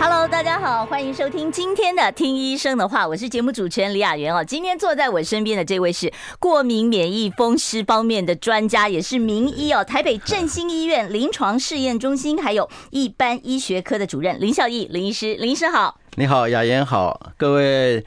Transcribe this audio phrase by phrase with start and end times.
[0.00, 4.44] Hello，大家好，欢迎收听今天的《听医生的话》，我是节目主持人李雅媛哦。
[4.44, 15.98] 今天坐在我身边的这位是过敏免疫风湿方面的专家，也是名医哦，台北振兴医院临床试验中心还有一般医学科的主任林孝义林医师，林医师好。
[16.14, 18.04] 你好，雅媛好，各位。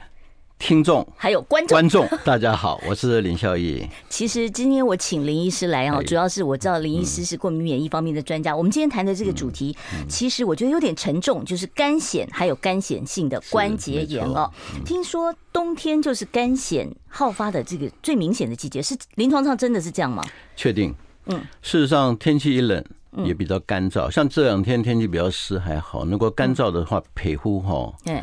[0.62, 3.84] 听众还有观众，观众 大家好，我是林孝义。
[4.08, 8.54] 其实今天我请林医师来啊，主要是我知道林医师是过敏免疫方面的专家。
[8.56, 9.76] 我们今天谈的这个主题，
[10.08, 14.48] 其实我觉得有点沉重，就是干癣还有干癣性的关节炎哦。
[14.84, 20.22] 听说冬天就是干癣好发的这个最明显的季节，是临床上真的是这样吗？
[20.54, 20.94] 确定。
[21.26, 22.84] 嗯，事实上天气一冷
[23.24, 28.22] 也比较干燥，像这两天天气比较湿还好，如果干燥的话，皮肤哈，嗯。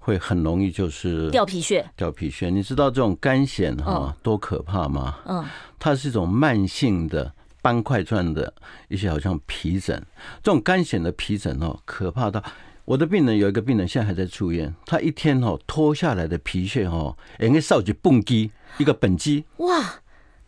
[0.00, 2.50] 会很容易就是掉皮屑，掉皮屑。
[2.50, 5.18] 你知道这种干癣哈多可怕吗？
[5.26, 5.44] 嗯，
[5.78, 8.52] 它是一种慢性的斑块状的
[8.88, 10.02] 一些好像皮疹。
[10.42, 12.42] 这种干癣的皮疹哦，可怕到
[12.86, 20.00] 我的病人有一个病人现在还在住院，他一天哦脱下来的皮屑哦，应该少几蹦机一个本机哇。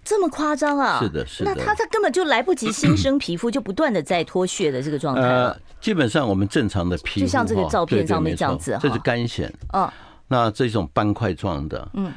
[0.05, 0.99] 这么夸张啊！
[1.01, 1.55] 是的，是的。
[1.55, 5.23] 那他他根本就来不及新生皮肤，就不断的在脱屑的这个状态。
[5.23, 9.49] 呃，基本上我们正常的皮肤，就像这个照片上面这样子，这是干癣。
[9.73, 9.91] 哦，
[10.27, 12.13] 那这种斑块状的，嗯，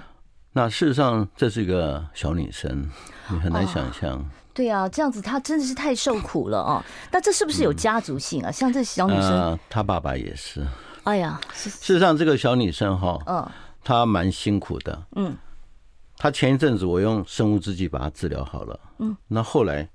[0.52, 2.90] 那事实上这是一个小女生，
[3.30, 4.24] 你很难想象。
[4.52, 6.84] 对啊，这样子她真的是太受苦了哦。
[7.12, 8.52] 那这是不是有家族性啊？
[8.52, 10.66] 像这小女生，她爸爸也是。
[11.04, 13.48] 哎呀，事实上这个小女生哈，嗯，
[13.84, 15.36] 她蛮辛苦的，嗯。
[16.18, 19.88] 他前一阵子我用生物制剂把他治疗好了，嗯，那后来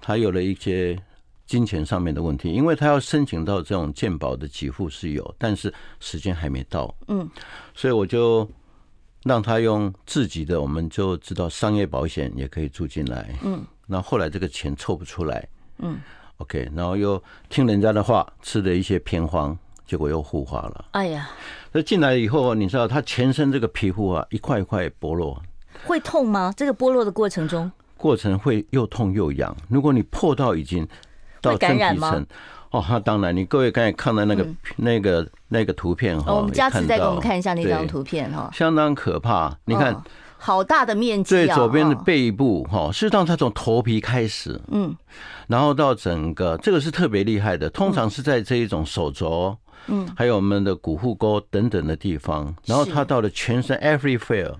[0.00, 1.00] 他有了一些
[1.46, 7.28] 金钱上面的问题，因为他要申请到这种健保的给付是有，但是时间还没到，嗯，
[7.74, 8.46] 所以我就
[9.22, 16.00] 让他用自己的，我们就知道商业保险也可以住进来，嗯，那后来这个钱凑不出来，嗯
[16.38, 19.56] ，OK，然后又听人家的话，吃了一些偏方，
[19.86, 21.30] 结果又复发了，哎呀，
[21.72, 25.40] 那进来以后，你知道他全身这个皮肤啊，一块一块剥落。
[25.88, 26.52] 会痛吗？
[26.56, 29.56] 这个剥落的过程中，过程会又痛又痒。
[29.68, 30.86] 如果你破到已经
[31.40, 32.26] 到真皮层，
[32.70, 39.56] 哦，那当然，你各位刚才看到那个、嗯、那个那个图片哈，我们下次再给我们看一下那张图片哈，相当可怕。
[39.64, 40.02] 你看，哦、
[40.36, 44.94] 好大的面积、啊，最，左边的背部哈，事实上它从头皮开始，嗯，
[45.46, 49.56] 然后到整个，这个是特别厉害的，通常是在这一种手肘，
[49.88, 54.54] 嗯，还有我们的股户沟等等的地方，然后他到了全身 everywhere。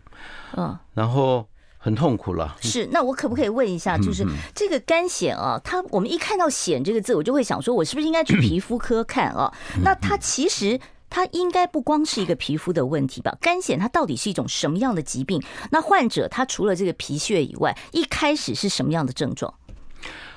[0.57, 1.47] 嗯，然后
[1.77, 2.57] 很痛苦了。
[2.61, 9.53] 是，那我可不可以问一下，就是这个肝癣啊，它我们一看到“癣”这个字，我就会想说，我是不是应该去皮肤科看啊？
[9.85, 10.81] 那它其实
[11.11, 13.37] 它应该不光是一个皮肤的问题吧？
[13.41, 15.43] 肝癣它到底是一种什么样的疾病？
[15.71, 19.53] 那患者他除了这个皮屑以外，一开始是什么样的症状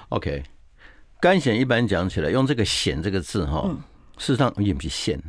[0.10, 0.44] ？OK，
[1.20, 3.70] 肝癣一般讲起来，用这个“癣”这个字哈，
[4.22, 5.20] 事实上也不是癬。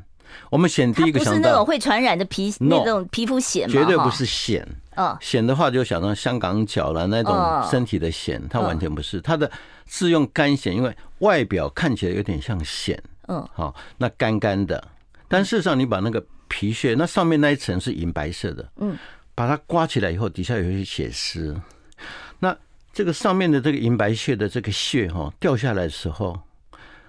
[0.50, 3.68] 我们癬第一个想到，不是那种会传染的皮那种皮肤癣吗？
[3.72, 4.62] 绝对不是癣。
[4.96, 7.34] 嗯，癣的话就想到香港脚了那种
[7.70, 9.18] 身体的癣，它完全不是。
[9.22, 9.50] 它的
[9.86, 12.98] 是用干癣，因为外表看起来有点像癣。
[13.28, 14.86] 嗯，好，那干干的，
[15.26, 18.70] 但事实上你把那个皮屑，那上面那一层是银白色的。
[18.76, 18.98] 嗯，
[19.34, 21.58] 把它刮起来以后，底下有一些血丝。
[22.38, 22.54] 那
[22.92, 26.38] 这个上面的这个银白屑的这个屑哈掉下来的时候，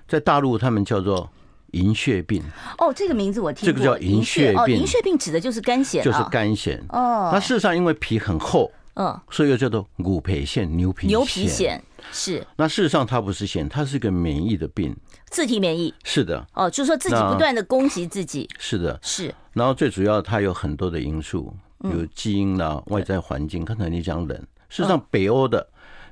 [0.07, 1.29] 在大陆他们叫做。
[1.73, 2.41] 银屑病
[2.78, 3.73] 哦，这个名字我听过。
[3.73, 4.59] 这个叫银屑病。
[4.59, 6.79] 哦，银屑病指的就是干癬，就是干癬。
[6.89, 11.79] 哦，那事实上因为皮很厚，嗯，所以又叫做牛皮癣、牛皮牛皮癣
[12.12, 12.45] 是。
[12.56, 14.95] 那事实上它不是癣，它是一个免疫的病，
[15.29, 15.94] 自体免疫。
[16.03, 16.45] 是的。
[16.53, 18.47] 哦，就是说自己不断的攻击自己。
[18.57, 19.33] 是的，是。
[19.53, 23.66] 然后最主要它有很多的因素，比如基因啦、外在环境。
[23.66, 24.38] 刚才你讲冷，
[24.69, 25.67] 事实上北欧的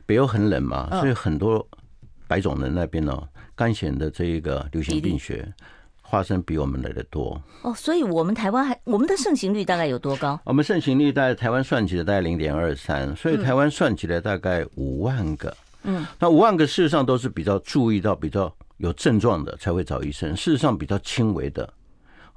[0.05, 1.67] 北欧很冷嘛，所以很多
[2.27, 3.15] 白种人那边呢。
[3.61, 5.47] 干癬的这一个流行病学
[6.09, 10.39] 发生比我们来的多哦，所以我们台湾还我们的盛行率大概有多高？
[10.45, 15.55] 我们盛行率在台湾算起来大概零点二三，所以台湾算起来大概五万个。
[15.83, 21.71] 嗯，那五万个事实上都是比较注意到比较有症状的才会找医生，事实上比较轻微的，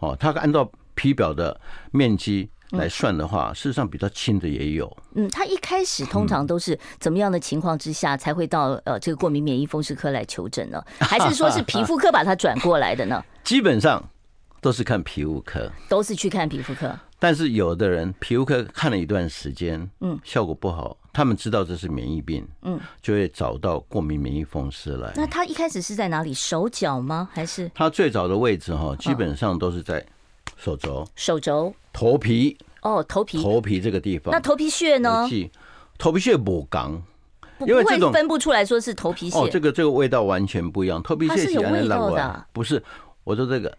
[0.01, 1.59] 哦，他按照皮表的
[1.91, 2.51] 面积。
[2.77, 4.97] 来算的话，事实上比较轻的也有。
[5.15, 10.83] 嗯，他一开始通常都是怎么样的情况之下才会到呃这个过敏免疫风湿科来求诊呢？
[11.01, 13.23] 还是说是皮肤科把他转过来的呢？
[13.43, 14.03] 基本上
[14.61, 16.97] 都是看皮肤科，都是去看皮肤科。
[17.19, 25.11] 但是有的人皮肤科看了一段时间，嗯，效果不好，他们知道这是免疫病，嗯，就会找到过敏免疫风湿来。
[25.17, 26.35] 那他一开始是在哪里？
[26.35, 27.31] 手脚吗？
[27.33, 27.71] 还是？
[27.75, 30.05] 他最早的位置哈，基本上都是在
[30.65, 32.57] 手肘、手肘、头皮。
[32.81, 34.33] 哦，头皮，头皮这个地方。
[34.33, 35.29] 那头皮屑呢？
[35.99, 37.03] 头皮屑不刚，
[37.61, 39.39] 因为这种分不出来说是头皮屑。
[39.39, 41.03] 哦，这个这个味道完全不一样。
[41.03, 42.83] 头皮屑是有味道的，不是？
[43.25, 43.77] 我说这个。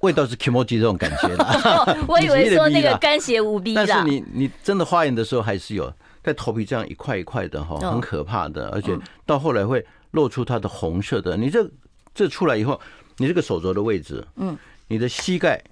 [0.00, 3.86] 味道是 kimochi 这种感觉的， 我以为说那个干血无比的。
[3.86, 5.90] 但是你你真的化验的时候还是有
[6.22, 8.94] 在头皮这样一块一块的哈，很可怕的，而且
[9.24, 11.38] 到后来会露出它的红色的。
[11.38, 11.66] 你这
[12.14, 12.78] 这出来以后，
[13.16, 14.54] 你这个手肘的位置，嗯，
[14.88, 15.70] 你的膝盖，嗯，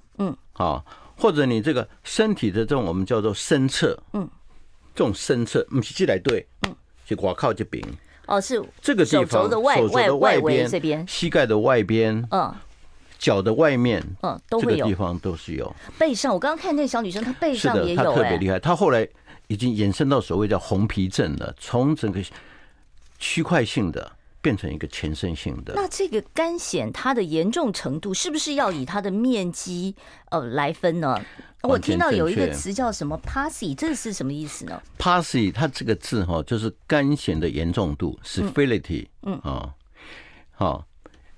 [0.55, 0.83] 啊，
[1.17, 4.29] 或者你这个身体的这种我们叫做身侧，嗯，
[4.95, 7.83] 这种身侧，嗯，起来对，嗯，就挂靠这边，
[8.27, 12.55] 哦，是这个地方，手肘的外外外边这边，膝盖的外边，嗯。
[13.19, 15.73] 脚的外面，嗯，都会有地方都是有。
[15.97, 18.59] 背上，我刚刚看那个小女生，她背上也有，她特别厉害。
[18.59, 19.07] 她后来
[19.47, 22.21] 已经延伸到所谓叫红皮症了，从整个
[23.21, 24.11] 区块性的
[24.43, 25.73] 变成一个全身性的。
[25.75, 29.97] 那这个干癬它的严重程度是不是要以它的面积
[30.31, 31.19] 呃来分呢？
[31.63, 39.73] 我听到有一个词叫什么 PASI，这是什么意思呢？PASI 它这个字哈，就是干癬的严重度，severity，嗯啊，
[40.51, 40.87] 好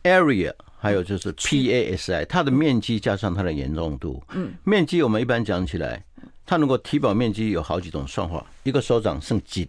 [0.02, 0.52] ，area。
[0.76, 4.22] 还有就是 PASI，它的面积加上它的严重度。
[4.34, 6.04] 嗯，面积我们一般讲起来，
[6.44, 9.66] 它如果体表面积有好几种算法，一个手掌剩几？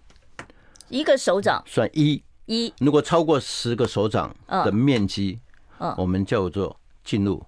[0.89, 2.21] 一个手掌算一。
[2.45, 2.73] 一。
[2.79, 5.39] 如果超过十个手掌的面积，
[5.79, 7.43] 嗯，我们叫做进入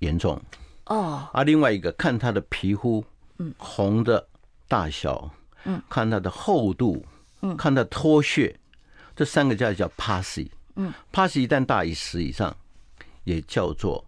[0.00, 0.40] 严重。
[0.86, 1.28] 哦。
[1.32, 3.04] 啊，另外一个看它的皮肤，
[3.38, 4.26] 嗯，红的
[4.66, 5.30] 大小，
[5.64, 7.04] 嗯，看它的厚度，
[7.42, 8.58] 嗯，看它脱屑，
[9.14, 10.48] 这三个叫叫 PASI。
[10.76, 12.56] 嗯，PASI 一旦大于十以上。
[13.24, 14.02] 也叫做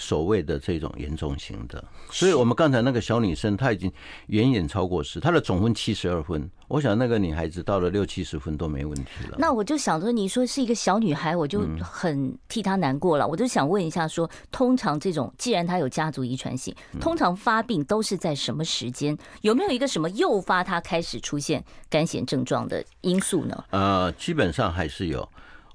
[0.00, 3.92] 所谓的这种严重型的，所以我们刚才那个小女生，她已经
[4.28, 6.50] 远远超过十，她的总分七十二分。
[6.68, 9.36] 我想那个女孩子到了六七十分都没问题了。
[9.38, 13.28] 那我就想着你说是一个小女孩，我就很替她难过了。
[13.28, 19.16] 我就想问一下，说通常这种既然她有家族遗传性，通常发病都是在什么时间？
[19.42, 23.64] 有没有一个什么诱发她开始出现干癬症状的因素呢？
[23.70, 25.28] 呃，基本上还是有。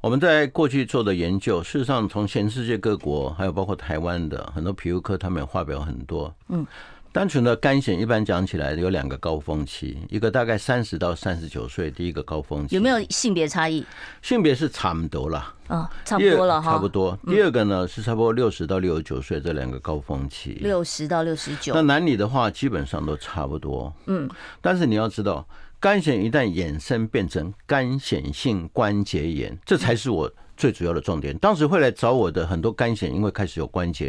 [0.06, 6.32] 我们在过去做的研究，事实上从全世界各国，还有包括台湾的很多皮肤科，他们也发表很多。
[6.50, 6.64] 嗯，
[7.12, 12.76] 单纯的干癬，一般讲起来有两个高峰期，一个大概三十到三十九岁，第一个高峰期。
[12.76, 13.84] 有没有性别差异？
[14.22, 15.52] 性别是差不多了。
[15.70, 16.74] 啊，差不多了哈。
[16.74, 17.18] 差不多。
[17.26, 20.52] 第二个呢是差不多六十到六十九岁这两个高峰期。
[20.62, 21.74] 六十到六十九。
[21.74, 23.92] 那男女的话，基本上都差不多。
[24.06, 24.30] 嗯，
[24.62, 25.44] 但是你要知道。
[25.86, 30.28] 干癬一旦衍生变成肝显性关节炎，这才是我
[30.58, 31.38] 最主要的重点。
[31.38, 34.08] 当时会来找我的很多干癬，因为开始有关节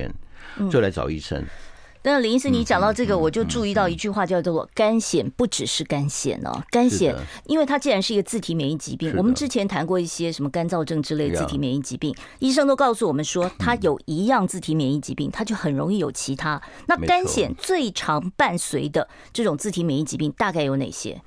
[0.58, 1.44] 炎，就来找医生。
[2.02, 7.14] 那林医师，你讲到这个，我就注意到一句话，叫做“肝显不只是肝显哦，肝显，
[7.44, 16.62] 因为它既然是一个自体免疫疾病，我们之前谈过一些什么干燥症之类的自体免疫疾病，医生都告诉我们说，它有一样自体免疫疾病，它就很容易有其他。
[16.86, 21.20] 那肝显最常伴随的这种自体免疫疾病大概有哪些？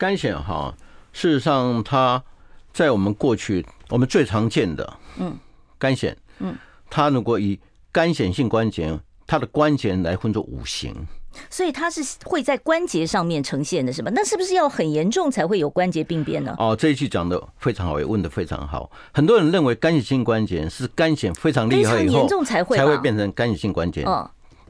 [0.00, 0.74] 干癬哈，
[1.12, 2.24] 事实上，它
[2.72, 5.36] 在我们过去我们最常见的，嗯，
[5.78, 6.56] 干癬，嗯，
[6.88, 7.60] 它如果以
[7.92, 11.06] 干癬性关节，它的关节来分作五行，
[11.50, 14.10] 所以它是会在关节上面呈现的，是吧？
[14.14, 16.54] 那是不是要很严重才会有关节病变呢？
[16.56, 18.90] 哦，这一句讲的非常好，也问的非常好。
[19.12, 24.04] 很多人认为干癬性关节是干癬非常厉害以后，严重才会才会变成干癬性关节。
[24.06, 24.26] 嗯，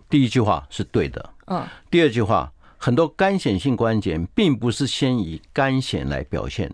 [0.09, 1.31] 第一句话是对的。
[1.47, 2.53] 嗯，第二句话。
[2.83, 6.73] 很多干癬性关节并不是先以干癬来表现，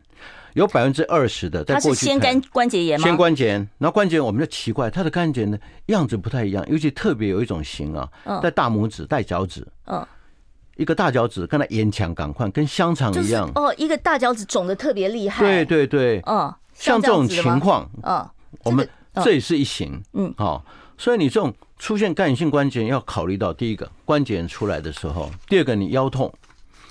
[0.55, 1.89] 有百分之二十的在过去。
[1.89, 3.05] 它是先干关节炎吗？
[3.05, 8.09] 先关节炎，然后关节炎我们就奇怪，它的干癬的样子不太一样，尤其特别有一种型啊，
[8.41, 10.07] 在大拇指带脚趾，嗯，
[10.77, 13.51] 一个大脚趾跟它沿墙赶快跟香肠一样。
[13.57, 18.25] 哦，一个大脚趾肿的特别厉害，对对对，嗯，像这种情况，嗯，
[18.63, 18.89] 我们
[19.25, 20.65] 这也是一型，嗯，好。
[20.99, 26.33] 所以你这种出现干性关节炎要考虑到第一个关节炎出来的时候，第二个你腰痛。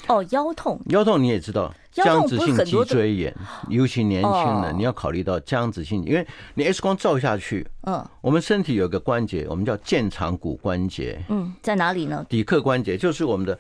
[0.08, 3.36] 哦，腰痛，腰痛你也知道，僵直性脊椎炎，
[3.70, 12.24] 尤其年轻人你要考虑到僵直性，因为你 X 光照下去，嗯，我们身体有个关节，我们叫荐长骨关节，嗯，在哪里呢？
[12.30, 13.58] 骶髂关节就是我们的，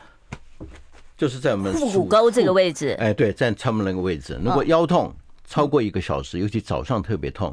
[1.17, 2.95] 就是在我们腹股沟这个位置。
[2.99, 4.39] 哎，对，在他们那个位置。
[4.43, 5.11] 如果腰痛
[5.47, 7.51] 超过一个小时，尤其早上特别痛。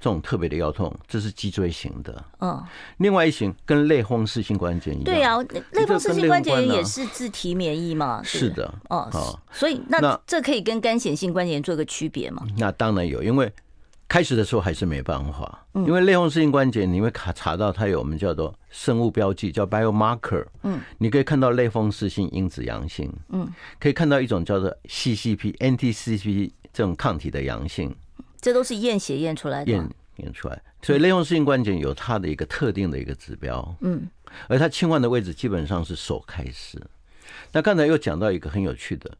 [0.00, 2.24] 这种特别的腰痛，这是脊椎型的。
[2.40, 2.62] 嗯，
[2.98, 5.04] 另外一型跟类风湿性关节炎。
[5.04, 5.36] 对啊，
[5.72, 8.22] 类风湿性关节炎也是自体免疫嘛。
[8.22, 8.72] 是的。
[8.90, 9.10] 哦，
[9.50, 12.46] 所以那这可以跟干癬性关节炎做个区别吗？
[12.56, 13.52] 那当然有，因为
[14.08, 23.46] 开始的时候还是没办法，因为类风湿性关节你会查查到它有我们叫做生物标记，叫 biomarker，嗯，你可以看到类风湿性因子阳性，嗯，
[23.78, 27.94] 可以看到一种叫做 CCP、NTCP 这种抗体的阳性，
[28.40, 30.62] 这都是验血验出来的，验验出来。
[30.82, 34.08] 所以类风湿性关节有它的一个特定的一个指标，嗯，
[34.48, 36.80] 而它侵犯的位置基本上是手开始。
[37.52, 39.10] 那刚才又讲到一个很有趣的，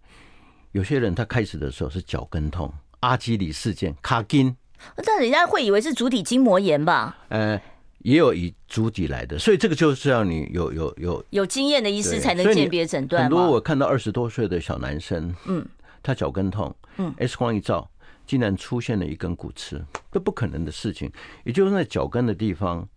[0.72, 4.56] 有些人他开始的时候是脚跟痛，阿基里事件卡筋。
[5.04, 7.18] 但人家会以为是足底筋膜炎吧？
[7.30, 7.60] 呃，
[7.98, 13.24] 也有以足底来的，所以这个就是要你有有有有经验的医师才能鉴别诊断。
[13.24, 15.66] 很多我看到二十多岁的小男生，嗯，
[16.02, 17.90] 他脚跟痛，嗯，X 光一照，
[18.28, 21.10] 竟然出现了一根骨刺，这不可能的事情。
[21.44, 22.88] 也就是在脚跟的地方，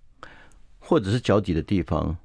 [0.78, 2.16] 或者是脚底的地方，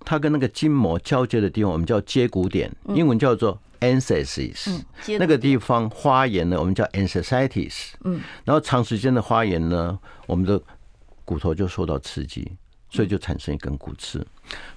[0.00, 3.60] 它跟那个筋膜交接的地方，我们叫接骨点，英文叫做。
[3.80, 4.82] Ansacies，
[5.18, 7.90] 那个地方发炎呢，我们叫 ancesitis。
[8.04, 10.58] 嗯，然后长时间的发炎呢，我们的
[11.26, 12.50] 骨头就受到刺激，
[12.88, 14.26] 所以就产生一根骨刺。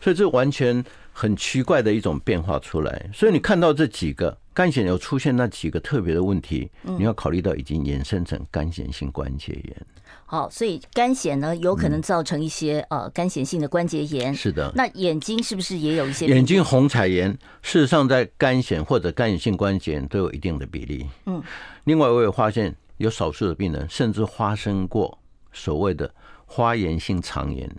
[0.02, 0.84] 所以这完全
[1.14, 3.10] 很奇怪的一种变化出来。
[3.14, 9.88] 所以你看到这几个干癬有出现那几个特别的问题，你要考虑到已经衍生成干癬性关节炎。
[10.26, 14.36] 好，所以干癬呢，有可能造成一些呃干癬性的关节炎。
[14.36, 14.70] 是的。
[14.76, 16.28] 那眼睛是不是也有一些？
[16.28, 21.08] 眼睛红彩炎，事实上在干癬或者干癬性关节炎都有一定的比例。
[21.28, 21.42] 嗯。
[21.86, 25.18] 另外，我也发现有少数的病人甚至发生过
[25.54, 26.14] 所谓的
[26.50, 27.74] 发炎性肠炎。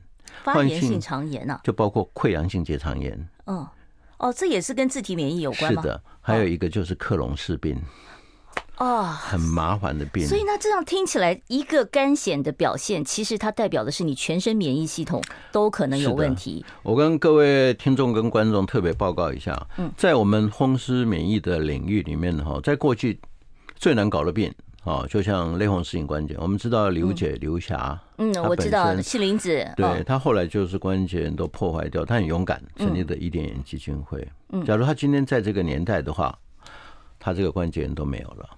[0.45, 3.13] 发炎性肠炎啊，就包括溃疡性结肠炎。
[3.45, 3.59] 嗯。
[3.59, 3.69] 哦，
[4.33, 5.83] 这也是跟自体免疫有关吗？
[5.83, 6.03] 是的。
[6.21, 7.77] 还有一个就是克隆氏病。
[8.79, 10.27] 哦，很麻烦的病。
[10.27, 15.23] 所以那这样听起来，一个干癬的表现，其实它代表的是你全身免疫系统
[15.53, 16.65] 都可能有问题。
[16.83, 23.21] 我跟各位听众跟观众特别报告一下，嗯在我们风湿免疫的领域里面哈，在过去
[23.77, 24.51] 最难搞的病
[24.85, 34.29] 啊，就像类风湿性关节，我们知道刘姐刘霞，嗯，我知道细林子，对他后来就是关节都破坏掉，他很勇敢，成立的伊甸园基金会。
[34.67, 36.39] 假如他今天在这个年代的话，
[37.19, 38.51] 他这个关节炎都没有了。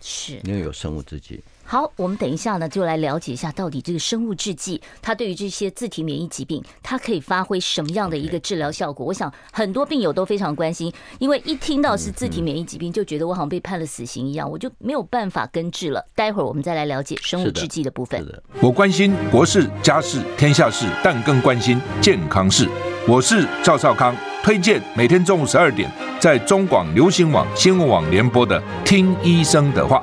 [0.00, 1.38] 是，因为有生物制剂。
[1.70, 9.06] 好，我们等一下呢，就来了解一下到底这个生物制剂它对于这些自体免疫疾病，它可以发挥什么样的一个治疗效果？
[9.06, 16.04] 我想很多病友都非常关心，因为一听到是自体免疫疾病，就觉得我好像被判了死刑一样，我就没有办法根治了。
[16.16, 18.20] 待会儿我们再来了解生物制剂的部分。
[18.60, 22.68] 我关心国事、家事、天下事，但更关心健康事。
[23.06, 24.12] 我是赵少康，
[24.42, 30.02] 推荐每天中午十二点在中广流行网、新闻网联播的《听医生的话》。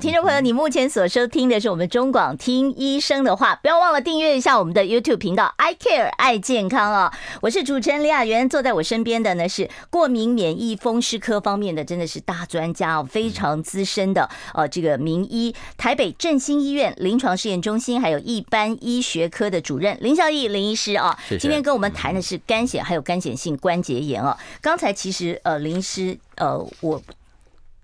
[0.00, 7.12] 听众朋友，你目前所收听的是我们中广听医生的话，不要忘了订阅一下我们的 YouTube 频道 I Care 爱健康哦。
[7.40, 21.18] 我是主持人李雅媛，坐在我身边的呢是过敏免疫风湿科方面的真的是大专家哦，非常资深的呃这个名医，台北振兴医院临床试验中心还有一般医学科的主任林孝义林医师啊。
[21.40, 24.36] 今天跟我们谈的是肝血还有干癬性关节炎哦。
[24.62, 27.02] 刚才其实呃林医师呃我。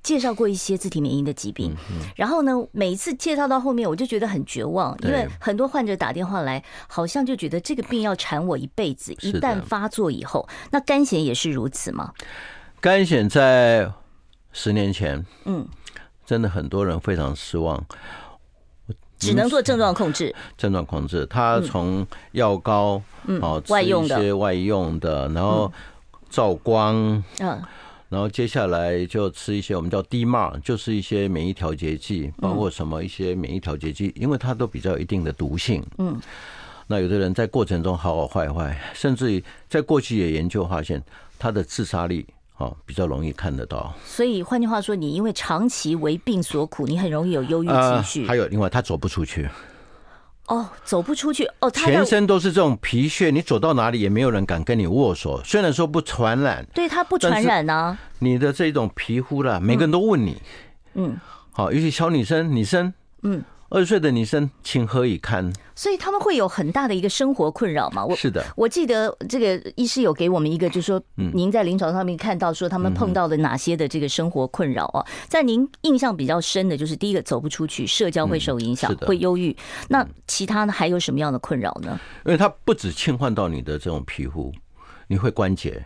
[0.04, 1.74] 介绍过一些自体免疫的疾病，
[2.14, 9.12] 然后呢，每一次介绍到后面，我就觉得很绝望，因为很多患者打电话来，好像就觉得这个病要缠我一辈子。
[9.22, 12.12] 一旦发作以后，那干癬也是如此吗？
[12.82, 13.90] 干癬在
[14.52, 15.66] 十年前，嗯，
[16.26, 17.82] 真的很多人非常失望，
[19.18, 20.34] 只能做症状控制。
[20.58, 25.72] 症状控制，他从药膏，嗯，哦，外用的，外用的，然后
[26.28, 27.62] 照光，嗯。
[28.14, 35.84] 然后接下来就吃一些我们叫 DMARD，就是一些免疫调节剂，包括什么一些免疫调节剂，因为它都比较有一定的毒性。
[35.98, 36.16] 嗯，
[36.86, 41.02] 那有的人在过程中好好坏坏，甚至于在过去也研究发现，
[41.40, 42.24] 他的自杀率
[42.58, 43.92] 哦比较容易看得到。
[44.04, 48.26] 所以换句话说，你因为长期为病所苦，你很容易有忧郁情绪。
[48.28, 49.48] 还有另外，他走不出去。
[50.46, 55.42] 哦，走不出去哦，他全身都是这种皮屑，你走到哪里也没有人敢跟你握手。
[55.44, 57.96] 虽然说不传染，对，他不传染呢。
[58.18, 60.40] 你的这种皮肤啦，每个人都问你，
[60.94, 61.16] 嗯，
[61.50, 63.42] 好，尤其小女生，女生，嗯。
[63.74, 65.52] 二十岁的女生情何以堪？
[65.74, 68.06] 所以他们会有很大的一个生活困扰吗？
[68.06, 75.04] 我是的，我记得这个医师有给我们一个，就是说您在临床上面看到说他们碰到了哪些的这个生活困扰啊？
[75.26, 79.56] 在您印象比较深的就是第一个走不出去，社交会受影响，会忧郁。
[79.88, 81.98] 那其他呢还有什么样的困扰呢？
[82.24, 84.54] 因为它不止侵犯到你的这种皮肤，
[85.08, 85.84] 你会关节。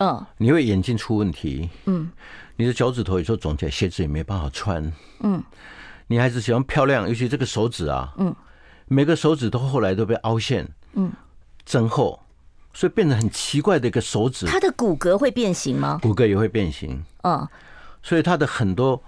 [0.00, 2.10] 嗯，你会眼睛出问题，嗯，
[2.56, 5.42] 你的脚趾头有时候肿起来，鞋子也没办法穿，嗯，
[6.08, 8.34] 你还是喜欢漂亮，尤其这个手指啊，嗯，
[8.88, 11.12] 每个手指都后来都被凹陷，嗯，
[11.64, 12.18] 增厚，
[12.74, 14.44] 所以变得很奇怪的一个手指。
[14.46, 16.00] 它的骨骼会变形吗？
[16.02, 17.46] 骨骼也会变形，嗯，
[18.02, 19.00] 所以它的很多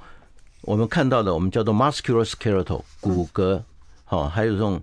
[0.60, 3.60] 我们看到的，我们叫做 musculoskeletal 骨骼，
[4.04, 4.80] 好，还有这种。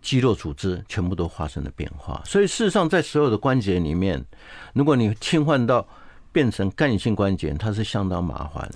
[0.00, 4.24] 肌肉组织全部都发生了变化，所以事实上，在所有的关节里面，
[4.72, 5.86] 如果你侵犯到
[6.32, 8.68] 变成干性关节，它是相当麻烦。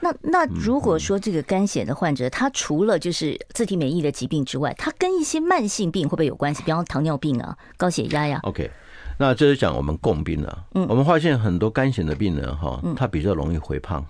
[0.00, 6.62] 那那如果说这个干癬的患者，他除了就是自体免疫的疾病之外，他跟一些慢性病会不会有关系？
[6.62, 8.70] 比方糖尿病啊、高血压呀？OK，
[9.18, 10.64] 那这是讲我们共病了。
[10.74, 14.04] 嗯，我们发现很多干癬的病人哈，他比较容易肥胖。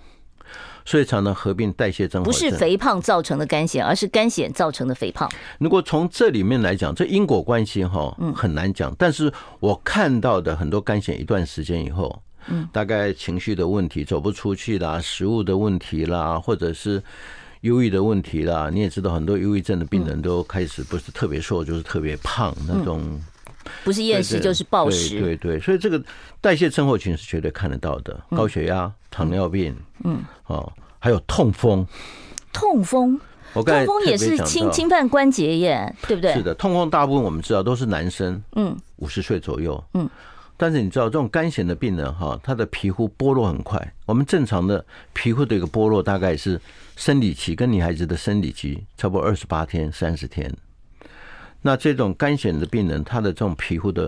[0.83, 5.29] 所以常常合并代谢症，不是肥胖造成的干癬，而是干癬造成的肥胖。
[5.59, 8.93] 如果从这里面来讲，这因果关系哈，很难讲。
[8.97, 17.01] 但是我看到的很多干癬一段时间以后，嗯，大概情绪的问题走不出去啦，食物的问题啦，或者是
[17.61, 18.69] 忧郁的问题啦。
[18.71, 23.21] 你也知道，很多忧郁症的病人都开始不是特别瘦，就是特别胖那种。
[23.83, 26.03] 不是厌食就是暴食，对对，所以这个
[26.41, 28.19] 代谢症候群是绝对看得到的。
[28.31, 31.85] 高血压、糖尿病，嗯，哦，还有痛风，
[32.51, 33.19] 痛风，
[33.53, 36.33] 痛风也是侵侵犯关节耶，对不对？
[36.33, 40.09] 是的，痛风大部分我们知道都是男生，嗯，五十岁左右，嗯，
[40.61, 43.93] 但是你知道这种干癣的病人哈，他的皮肤剥落很快。
[44.05, 46.61] 我们正常的皮肤的一个剥落大概是
[46.95, 50.55] 生理期跟女孩子的生理期差不多二十八天、三十天。
[51.63, 54.05] 那这种干癣的病人，他的这种皮肤的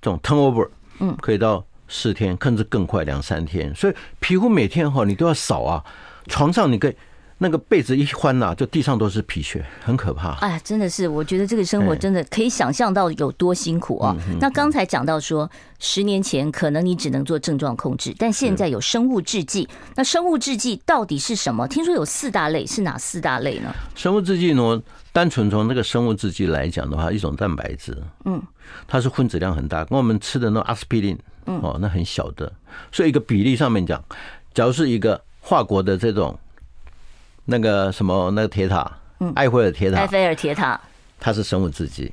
[0.00, 0.68] 这种 turnover，
[1.00, 3.74] 嗯，可以到四天，甚至更快两三天。
[3.74, 5.84] 所以皮肤每天哈，你都要扫啊，
[6.28, 6.94] 床上你可以。
[7.40, 10.32] 那个被子一翻呐，就地上都是皮屑，很可怕。
[10.40, 14.16] 哎，真的是，我觉得这个生活真的可以想象到有多辛苦啊。
[14.40, 19.68] 那刚才讲到说，十年前可能你只能做症状控制，但现在有生物制剂。
[19.94, 21.68] 那生物制剂到底是什么？
[21.68, 23.72] 听说有四大类，是哪四大类呢？
[23.94, 28.42] 生物制剂呢，单纯从那个生物制剂来讲的话，一种蛋白质，嗯，
[28.88, 31.16] 它是分子量很大，跟我们吃的那阿司匹林，
[31.46, 32.52] 嗯哦，那很小的。
[32.90, 34.02] 所以一个比例上面讲，
[34.52, 36.36] 假如是一个跨国的这种。
[37.50, 38.92] 那个什么，那个铁塔，
[39.36, 40.78] 埃菲尔铁塔，埃菲尔铁塔，
[41.18, 42.12] 它是生物制剂。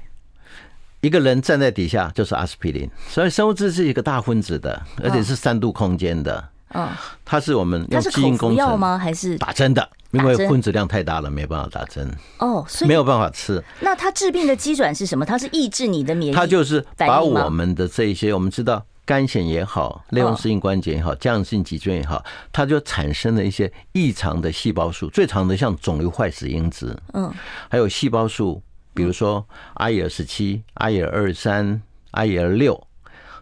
[1.02, 6.42] 一个人站在底下就是阿司匹林，所以生物制剂是一个大分子的，而且是三度空间的。
[6.70, 6.88] 嗯，
[7.26, 8.98] 它是我们用基因工程药吗？
[8.98, 9.88] 还是打针的？
[10.12, 12.10] 因为分子量太大了，没办法打针。
[12.40, 13.62] 哦，所以没有办法吃。
[13.82, 15.26] 那它治病的机转是什么？
[15.26, 16.34] 它是抑制你的免疫？
[16.34, 18.86] 它就是把我们的这一些，我们知道。
[19.06, 27.32] 干癬也好，类风湿性关节也好，僵直性脊椎也好，它就产生了一些异常的细胞数，最常的像肿瘤坏死因子，嗯，
[27.70, 28.62] 还有细胞数，
[28.96, 31.82] 比如说 IL 十七、IL 二三、
[32.14, 32.88] IL 六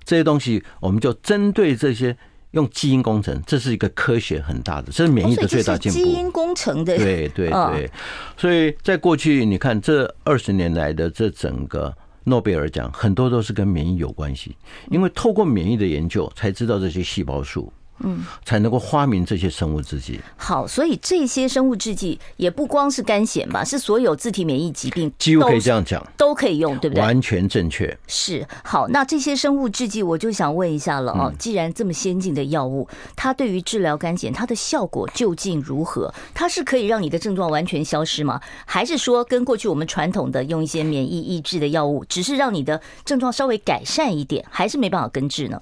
[0.03, 2.17] 这些东西，我们就针对这些
[2.51, 5.97] 用基因工程，这是一个科学很大的，这是免疫的最大进步。
[5.97, 7.89] 基因工程的，对对对，
[8.35, 11.95] 所以在过去你看这二十年来的这整个。
[12.25, 14.55] 诺贝尔奖很多都是跟免疫有关系，
[14.89, 17.71] 因为透过免疫的研究才知道这些细胞数。
[18.03, 20.19] 嗯，才能够发明这些生物制剂。
[20.37, 27.01] 好，所以这些生物制剂也不光是干癬吧，是所有自体免疫疾病几乎可以这样讲，都可以用，对不对？
[27.03, 27.97] 完全正确。
[28.07, 28.45] 是。
[28.63, 31.33] 好，那这些生物制剂，我就想问一下了哦。
[31.39, 36.13] 既然这么先进的药物，它对于治疗干癬，它的效果究竟如何？
[36.33, 38.39] 它是可以让你的症状完全消失吗？
[38.65, 45.61] 还是说跟过去我们传统的用一些免疫抑制的药物，只是让你的症状稍微改善一点，还是没办法根治呢？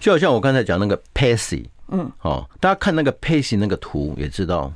[0.00, 1.64] 就好像我刚才讲那个 PASI。
[1.92, 4.72] 嗯，好，大家看那个 PASI 那个图也知道，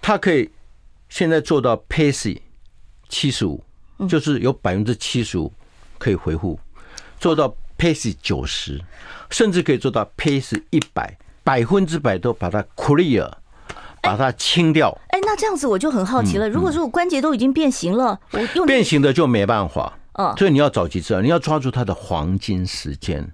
[0.00, 0.50] 它可以
[1.10, 2.40] 现在做到 PASI
[3.10, 3.62] 七十五，
[4.08, 5.52] 就是有百分之七十五
[5.98, 6.58] 可以回复，
[7.20, 8.80] 做到 PASI 九十，
[9.28, 13.30] 甚至可以做到 PASI 一百，百分之百都把它 clear，
[14.00, 14.96] 把它清掉。
[15.08, 23.30] 哎，那这样子我就很好奇了，如果说我关节都已经变形了，我用变形的就没办法，嗯，所以你要早期治疗，你要抓住它的黄金时间。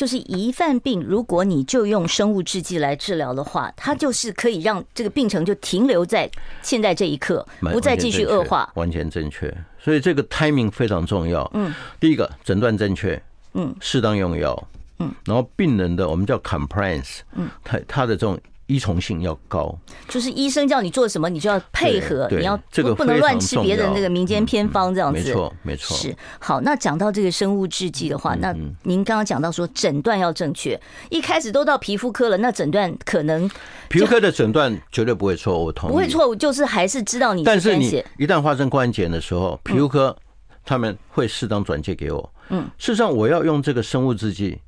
[0.00, 6.26] 就是一犯病，如果你就用生物制剂来治疗的话，它就是可以让这个病程就停留在
[6.62, 8.72] 现在这一刻，不再继续恶化。
[8.76, 11.46] 完全正确，所以这个 timing 非常重要。
[11.52, 14.68] 嗯，第一个诊断正确，嗯，适当用药，
[15.00, 18.40] 嗯，然后病人的我们叫 compliance，嗯，他他的这种。
[18.70, 25.18] 依从性要高，就是医生叫你做什么，你就要配合，你要这个不能乱吃别的那个民间偏方这样子。
[25.18, 25.96] 没错，没错。
[25.96, 28.54] 是好，那讲到这个生物制剂的话，那
[28.84, 33.50] 您刚刚讲到说诊断要正确，一开始都到皮肤科了，那诊断可能
[33.88, 35.92] 皮肤科的诊断绝对不会错误，同意。
[35.92, 37.42] 不会错误，就是还是知道你。
[37.42, 40.16] 但是你一旦发生关节的时候，皮肤科
[40.64, 42.32] 他们会适当转介给我。
[42.50, 44.60] 嗯，事实上我要用这个生物制剂。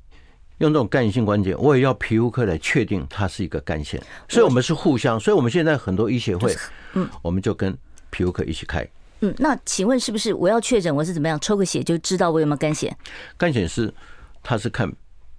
[0.63, 6.57] 用这种干性关节，我也要皮肤科来确定它是一个干线，所以我们是互相，所以我们现在很多医协会，
[6.95, 7.77] 嗯，我们就跟
[8.11, 8.87] 皮肤科一起开。
[9.23, 12.97] 嗯，那请问是不是我要确诊我是怎么样抽个血就知道我有没有肝血？
[13.37, 13.93] 肝血是，
[14.41, 14.89] 它是看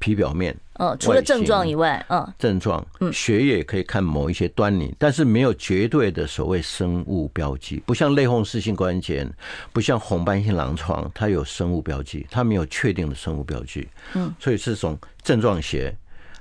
[0.03, 9.25] 皮表面，嗯，除了症状以外，嗯，症状，嗯，血液可以看某一些端倪，但是没有绝对的所谓生物标记，不像类风湿性关节，
[9.71, 15.95] 不像红斑性狼疮，它有生物标记，它没有确定的生物标记，嗯，所以是从症状学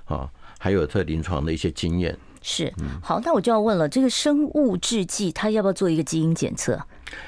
[0.07, 2.19] 啊，还有它临床的一些经验。
[2.43, 6.77] 是，好，那我就要问了，这个生物制剂它要不要做一个基因检测？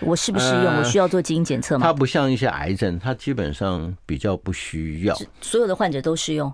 [0.00, 0.76] 我适不适用？
[0.78, 1.86] 我需要做基因检测吗？
[1.86, 5.16] 它不像一些癌症，它基本上比较不需要。
[5.40, 6.52] 所有的患者都适用？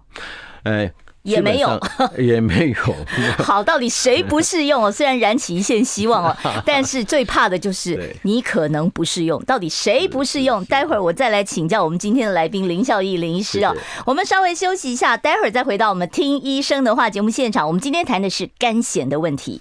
[0.65, 1.81] 哎，也没有，
[2.19, 2.97] 也没有。
[3.43, 4.93] 好，到底谁不适用哦？
[4.93, 9.43] 虽然燃起一线希望哦， 但是最怕的就是你可能不适用。
[9.45, 10.65] 到底谁不适用？
[10.67, 13.75] 待会儿我再来请教我们今天的来宾林孝义林医师哦。
[14.05, 17.67] 我们稍微休息一下，待会儿再回到我们听医生的话节目现场。
[17.67, 19.61] 我们今天谈的是干癬的问题。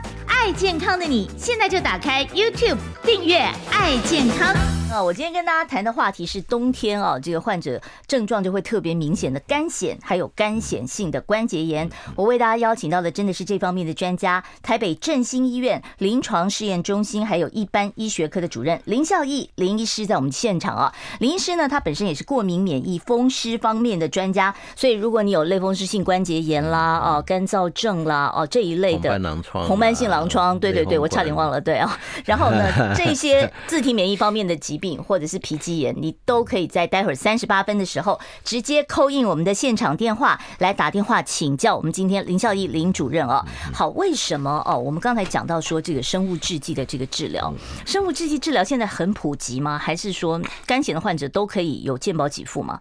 [0.31, 3.37] 爱健康的你，现在就打开 YouTube 订阅
[3.69, 4.55] “爱健康”。
[4.91, 11.89] 啊，我今天跟大家谈的话题是冬天啊，这个患者症状就会特别明显的干癣，还有干癣性的关节炎。
[12.13, 20.93] 我为大家邀请到的真的是这方面的专家，台北振兴医院临床试验中心还有一般医学科的主任林孝义林医师在我们现场啊。
[21.19, 31.99] 林医师呢，他本身也是过敏免疫风湿方面的专家，所以如果你有类风湿性关节炎啦、哦干燥症啦、哦这一类的红斑狼疮、红斑性狼疮，对对对，我差点忘了，对啊。
[32.25, 34.91] 然后呢， 这些自体免疫方面的疾病。
[35.01, 43.43] 或者是皮肌炎，你都可以在待会儿三十八分的时候直接 call in 我们的现场电话来打电话请教我们今天林孝义林主任哦。
[43.73, 44.77] 好，为什么哦？
[44.77, 47.53] 我们刚才讲到说这个生物制剂的这个治疗，
[47.85, 49.77] 生物制剂治疗现在很普及吗？
[49.77, 52.79] 还是说干癬的患者都可以有健保给付吗？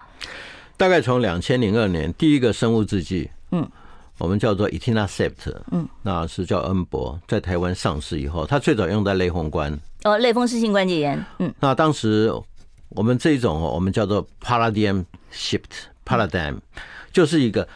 [0.77, 3.69] 大概从两千零二年第一个生物制剂，嗯，
[4.21, 9.77] 我们叫做 Etinacept，嗯，那是叫恩博，在台湾上市以后，它最早用在类风关。
[10.05, 11.25] 哦，类风湿性关节炎。
[11.39, 12.31] 嗯，那当时
[12.91, 16.59] 我们这种哦，我们叫做 paradigm shift，paradigm
[17.11, 17.67] 就是一个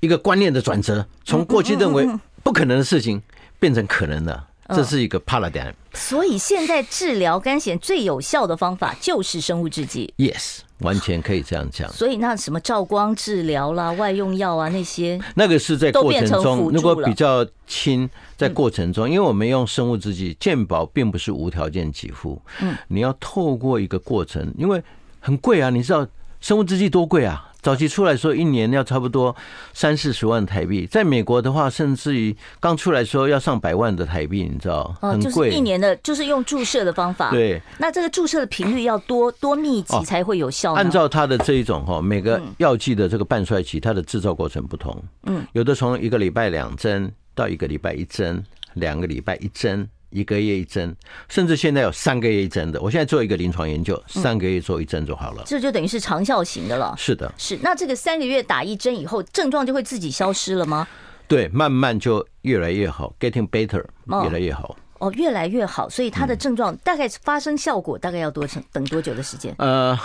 [0.00, 2.08] 一个观念的转折，从过去认为
[2.42, 3.22] 不可能的事情
[3.60, 5.72] 变成可能的，这是一个 paradigm。
[5.92, 10.12] 所以现在治疗干癬最有效的方法就是生物制剂。
[10.16, 10.58] Yes。
[10.78, 24.82] 完全可以这样讲，所以那什么照光治疗啦、外用药啊那些，那个是在过程中，如果比较轻，在过程中，因为我们用生物制剂，健保并不是无条件给付，嗯，你要透过一个过程，因为
[25.20, 26.06] 很贵啊，你知道
[26.40, 27.52] 生物制剂多贵啊。
[27.64, 29.34] 早期出来说一年要差不多
[29.72, 34.94] 三四十万台币，在美国的话，甚至于刚出来说要上百万的台币，你知道？
[35.00, 35.48] 很贵。
[35.48, 37.30] 就是一年的，就是用注射的方法。
[37.30, 37.58] 对。
[37.78, 40.74] 那这个注射的频率要多多密集才会有效？
[40.74, 45.02] 按照它的这一种哈，每个药剂的这个半衰期，它的制造过程不同。
[45.24, 45.42] 嗯。
[45.54, 49.88] 有的从一个礼拜两针到一个礼拜一针，两个礼拜一针。
[50.14, 50.94] 一个月一针，
[51.28, 52.80] 甚至现在有三个月一针的。
[52.80, 55.42] 我现在做一个临床研究，三个月做一针就好了。
[55.44, 56.94] 这就等于是长效型的了。
[56.96, 57.58] 是的，是。
[57.60, 60.86] 那这个三个月打一针以后，症状就会自己消失了吗？
[61.26, 63.84] 对，慢慢就越来越好，getting better，
[64.22, 64.76] 越来越好。
[64.98, 65.88] 哦，越来越好。
[65.88, 68.62] 所以它的症状大概发生效果大概要多长？
[68.72, 69.52] 等多久的时间？
[69.58, 69.98] 呃，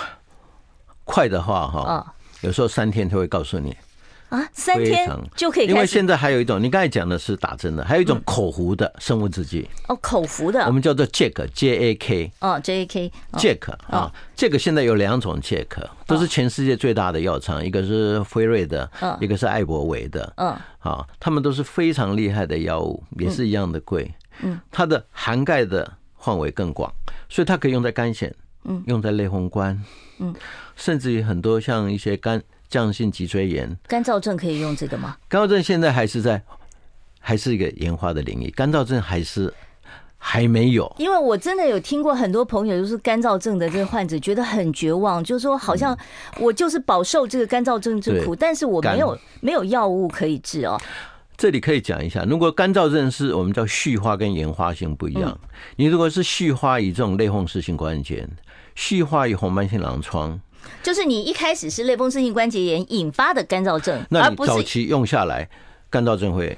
[1.03, 3.75] 快的话哈，有时候三天他会告诉你。
[4.29, 5.65] 啊，三天就可以。
[5.65, 9.67] 因为现在还有一种，你刚才讲的是打针的，还有一种口服的生物制剂。
[9.87, 12.31] 哦，口服的，我们叫做 Jack，J A K。
[12.39, 15.65] 哦，J A K，Jack 啊，这个现在有两种 Jack，
[16.05, 18.89] 都是全世界最大的药厂，一个是辉瑞的，
[19.19, 20.31] 一个是艾伯维的。
[20.37, 24.13] 嗯，好，他们都是非常厉害的药物，也是一样的贵。
[24.43, 26.93] 嗯，它的涵盖的范围更广，
[27.27, 28.31] 所以它可以用在肝腺，
[28.65, 29.83] 嗯，用在类风关，
[30.19, 30.35] 嗯，
[30.75, 32.43] 甚至于很多像一些肝。
[32.69, 35.17] 酱性脊椎炎、干燥症可以用这个吗？
[35.27, 36.41] 干燥症现在还是在，
[37.19, 38.49] 还是一个研发的领域。
[38.51, 39.51] 干燥症还是
[40.17, 40.95] 还没有。
[40.99, 45.97] 因为我真的有听过很多朋友，就是干燥症的这个患者，觉得很绝望，就是说好像
[46.37, 50.79] 我就是饱受这个干燥症之苦，但是我没有没有药物可以治哦。
[51.35, 55.39] 这里可以讲一下，如果干燥症是我们叫絮化跟延发性不一样，
[55.77, 58.27] 你如果是续发于这种类风湿性关节，
[58.75, 60.39] 续发于红斑性狼疮。
[60.81, 65.49] 就是你一开始是类风湿性关节炎引发的干燥症，那你早期用下来，
[65.89, 66.57] 干燥症会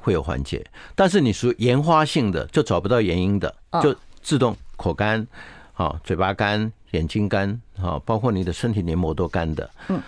[0.00, 0.64] 会有缓解。
[0.94, 5.26] 但是你属于原发性的，就找不到原因的，就自动口干，
[5.74, 10.00] 啊，嘴巴干，眼睛干，啊，包括你的身体黏膜都干的，嗯，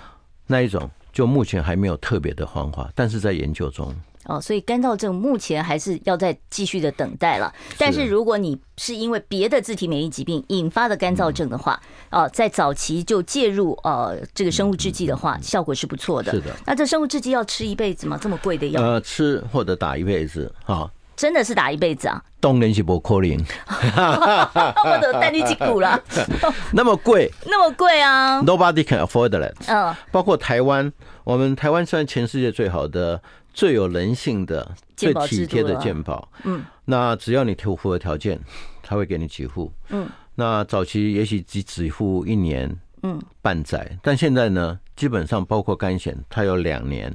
[0.46, 3.94] 那一种就目前还没有特别的方法，但是在研究中。
[4.28, 7.52] 哦，所以干燥症目前还是要再继续的等待了。
[7.78, 16.30] 但是如果你是因为别的自体免疫疾病引发的干燥症的话，哦，在早期就介入呃这个生物制剂的话，效果是不错的。
[16.30, 16.54] 是的。
[16.66, 18.18] 那这生物制剂要吃一辈子吗？
[18.20, 18.82] 这么贵的药？
[18.82, 20.88] 呃，吃或者打一辈子哈？
[21.16, 22.22] 真的是打一辈子啊？
[22.38, 23.32] 当然是不可能。
[23.66, 26.00] 我都带你去骨了。
[26.72, 27.28] 那么贵？
[27.44, 29.52] 那么贵啊？Nobody can afford that。
[29.66, 29.92] 嗯。
[30.12, 30.92] 包括台湾，
[31.24, 33.20] 我们台湾算全世界最好的。
[33.52, 38.38] 最有人性的、最体贴的健保，嗯，那只要你符合条件，
[38.82, 47.12] 他会给你几户，嗯，那早期也许只只付一年，嗯，半载，但现在呢，基本上包括干险，它有两年，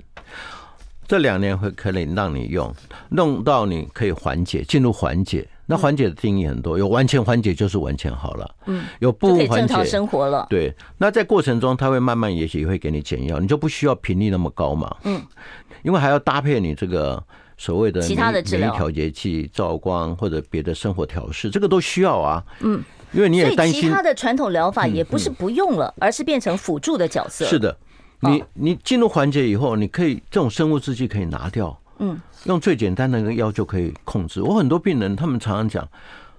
[1.07, 2.73] 这两年会可以让你用，
[3.09, 5.47] 弄到你可以缓解，进入缓解。
[5.65, 10.75] 那缓解的定义很多，有完全缓解就是完全好了，嗯，有部分缓解生活了，对。
[10.97, 15.21] 那在过程中，他会慢慢也许会给你减药，你就不需要频率那么高嘛，嗯，
[15.83, 17.23] 因为还要搭配你这个
[17.57, 18.73] 所谓的其他的治疗。
[18.73, 27.45] 调节器、照光或者别的生活调试，这个都需要啊，嗯，因为你也担心其他的传统疗法也不是不用了，而是变成辅助的角色。
[27.45, 27.77] 是的，
[28.19, 31.77] 你你进入环节以后，你可以这种生物制剂可以拿掉。
[31.99, 34.41] 嗯，用最简单的一个药就可以控制。
[34.41, 35.87] 我很多病人，他们常常讲，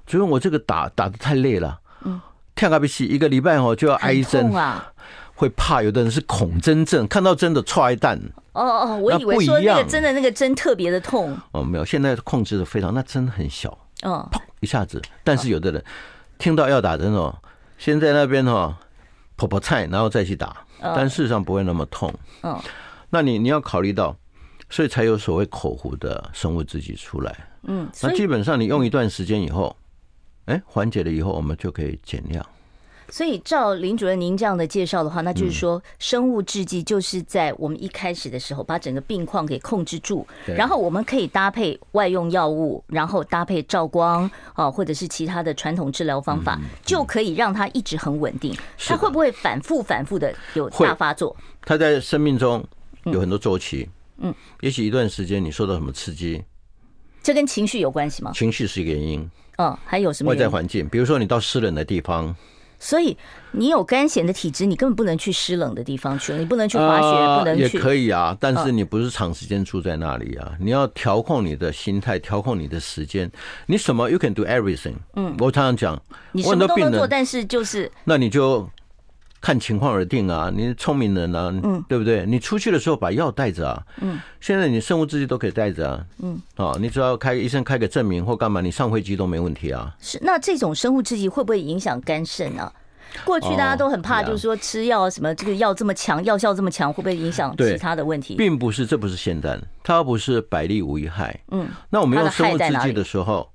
[0.05, 2.21] 主任，我这个打打的太累了，嗯，
[2.57, 4.53] 跳个鼻息一个礼拜哦就要挨一针。
[4.53, 4.93] 啊，
[5.35, 5.83] 会怕。
[5.83, 8.19] 有的人是恐针症，看到针的踹一弹。
[8.53, 11.37] 哦哦，我以为说那个针的那个针特别的痛。
[11.53, 15.03] 哦，没有，现在控制的非常，那针很小，嗯，砰一下子。
[15.23, 15.85] 但是有的人
[16.39, 17.37] 听到要打针哦，
[17.79, 18.77] 先在那边哦
[19.37, 22.13] 婆婆菜，然后再去打，但事实上不会那么痛。
[22.43, 22.59] 嗯，
[23.11, 24.17] 那你你要考虑到。
[24.71, 27.47] 所以才有所谓口服的生物制剂出来。
[27.65, 29.77] 嗯，那基本上你用一段时间以后，
[30.47, 32.45] 哎，缓解了以后，我们就可以减量。
[33.11, 48.57] 所以照林主任您这样的介绍的话，那就是说生物制剂就是在我们一开始的时候把整个病况给控制住，然后我们可以搭配外用药物，然后搭配照光啊，或者是其他的传统治疗方法，就可以让它一直很稳定。
[48.79, 51.37] 它会不会反复反复的有大发作？
[51.63, 52.65] 它在生命中
[53.05, 53.89] 有很多周期。
[54.19, 56.43] 嗯，也许一段时间你受到什么刺激，
[57.23, 58.33] 这跟情绪有关系吗？
[58.35, 59.31] 情绪是一个原因。
[59.59, 60.31] 嗯，还有什么？
[60.31, 62.35] 外在环境，比如说你到湿冷的地方。
[62.79, 63.17] 所以
[63.53, 67.63] 你有干癬的体质，你根本不能去湿冷的地方去，你不能去滑雪，不能去。
[67.63, 73.31] 也可以啊，但是你不是长时间住在那里啊，你要调控你的心态，调控你的时间。
[73.67, 74.97] 你什么？You can do everything。
[75.15, 78.69] 嗯，我常常讲，你什么都能做，但是就是那你就。
[79.45, 82.25] 看情况而定啊，你聪明人啊，嗯，对不对？
[82.25, 89.95] 你出去的时候把药带着啊，嗯，现在你生物制剂都可以带着啊，嗯，啊，你只要开医生开个证明或干嘛，你上飞机都没问题啊。
[90.01, 92.73] 是，那这种生物制剂会不会影响肝肾啊？
[93.27, 98.37] 过去大家都很怕，就是说吃药什么，这个药这么强，药效这么强，会不会影响其他的问题？
[98.37, 101.39] 并不是，这不是仙丹，它不是百利无一害。
[101.51, 103.53] 嗯，那我们用生物制剂的时候，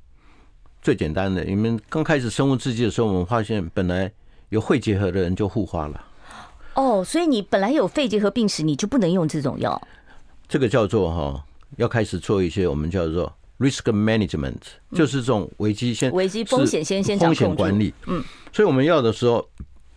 [0.83, 4.11] 最简单的，你们刚开始生物制剂的时候，我们发现本来。
[4.49, 6.05] 有肺结核的人就互花了。
[6.75, 9.81] 哦，所以你本来有肺结核病史，你就不能用这种药。
[10.47, 11.45] 这个叫做哈，
[11.77, 14.55] 要开始做一些我们叫做 risk management，
[14.93, 17.93] 就是这种危机先危机风险先先风险管理。
[18.07, 19.45] 嗯，所以我们要的时候，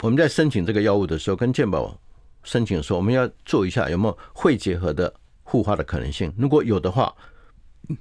[0.01, 1.97] 我们在申请这个药物的时候，跟健保
[2.43, 5.13] 申请的时候，我们要做一下有没有肺结核的
[5.45, 6.33] 互化的可能性。
[6.37, 7.15] 如果有的话，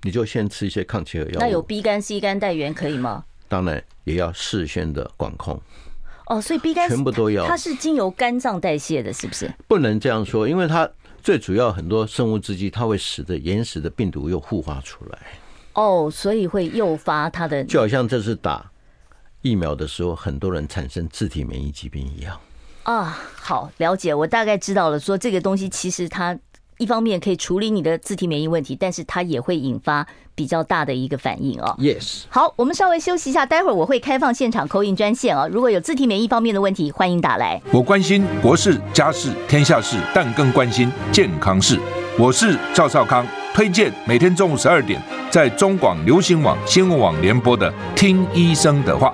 [0.01, 1.39] 你就先吃一些抗结核药。
[1.39, 3.23] 那有 B 肝、C 肝带源可以吗？
[3.47, 5.61] 当然也要事先的管控。
[6.31, 9.53] 哦，所以 B 肝全部都要，它是经由肝脏代谢的，是不是？
[9.67, 10.89] 不能这样说，因为它
[11.21, 15.19] 最主要很多生物制剂，它会使得原始的病毒又复发出来。
[15.73, 18.71] 哦，所以会诱发它的，就好像这是打
[19.41, 22.39] 疫苗的时候，很多人产生自体免疫疾病一样。
[22.83, 24.97] 啊，好，了解，我大概知道了。
[24.97, 26.39] 说这个东西其实它。
[26.81, 31.75] 一方面可以处理你的自体免疫问题，但是它也会引发比较大的一个反应哦。
[31.77, 32.23] Yes。
[32.27, 35.47] 好，我们稍微休息一下，待会儿我会开放现场 call in 专线哦。
[35.51, 37.61] 如果有自体免疫方面的问题，欢迎打来。
[37.71, 41.79] 我关心国事、家事、天下事，但更关心健康事。
[42.17, 49.13] 我是赵少康，推荐每天中午十二点在中广流行网、新闻网联播的《听医生的话》。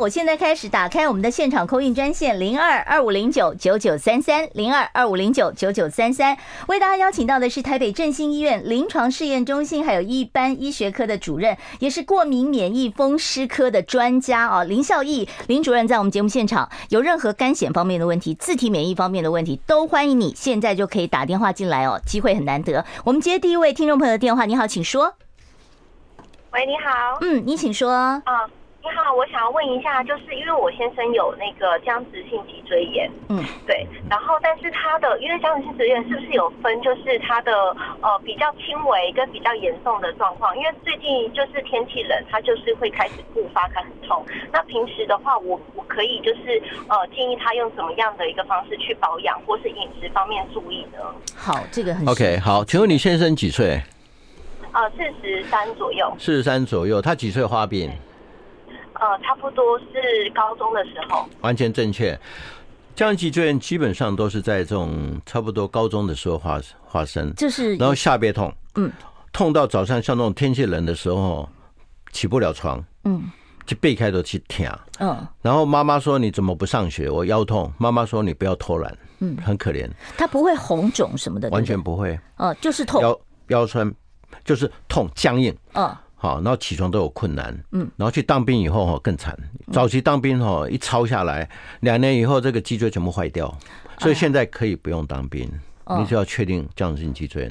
[0.00, 22.86] 我现在开始打开我们的现场 call in 专线零二二五零九九九三三零二二五零九九九三三，为大家邀请到的是台北振兴医院临床试验中心还有一般医学科的主任，也是过敏免疫风湿科的专家啊，林孝义林主任在我们节目现场，有任何肝显方面的问题、自体免疫方面的问题，都欢迎你现在就可以打电话进来哦，机会很难得。
[23.04, 25.12] 我们接第一位听众朋友的电话，你好，请说。
[26.52, 27.18] 喂，你好。
[27.20, 27.92] 嗯，你请说。
[27.92, 28.22] 啊。
[28.82, 37.52] 你好，我想要问一下，就是因为我先生有那个僵直性脊椎炎，嗯，对，然后但是他的因为僵直性脊椎炎是不是有分，就是他的
[38.00, 40.56] 呃比较轻微跟比较严重的状况？
[40.56, 44.24] 因为最近就是天气冷，他就是会开始复发，开始痛。
[44.50, 50.98] 那平时的话，我我可以就是呃建议他用什么样的一个方式去保养，或是饮食方面注意呢？
[51.36, 52.38] 好，这个很 OK。
[52.38, 53.78] 好，请问你先生几岁？
[54.72, 56.10] 呃，四十三左右。
[56.18, 57.90] 四十三左右，他几岁发病？
[59.00, 62.18] 呃，差不多是高中的时候，完全正确。
[62.94, 66.60] 僵直脊椎炎基本上都是在这种差不多高中的时候发
[66.90, 68.92] 发生，就是然后下背痛，嗯，
[69.32, 71.48] 痛到早上像那种天气冷的时候
[72.12, 73.22] 起不了床，嗯，
[73.64, 74.66] 就背开头去疼，
[74.98, 77.08] 嗯，然后妈妈说你怎么不上学？
[77.08, 79.88] 我腰痛，妈妈说你不要偷懒，嗯，很可怜。
[80.18, 83.90] 他不会红肿什么的，完全不会，哦，就是痛，腰腰酸，
[84.44, 85.96] 就是痛僵硬，嗯。
[86.22, 89.34] 好，然后起床都有困难，嗯，然后去当兵以后哈更惨，
[89.72, 91.48] 早期当兵哈一抄下来，
[91.80, 93.56] 两年以后这个脊椎全部坏掉，
[94.00, 95.50] 所以现在可以不用当兵，
[95.98, 97.50] 你只要确定僵直性脊椎。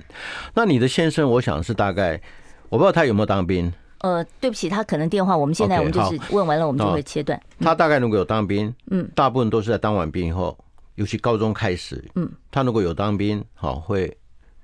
[0.54, 2.22] 那你的先生，我想是大概，
[2.70, 3.74] 我不知道他有没有当兵。
[4.02, 7.42] 呃，对不起，他可能电话，我们现在我们就是问完了，我们就会切断。
[7.60, 10.56] 他大概如果有当兵，嗯，大部分都是在当完兵以后，
[10.94, 14.16] 尤其高中开始，嗯，他如果有当兵，好会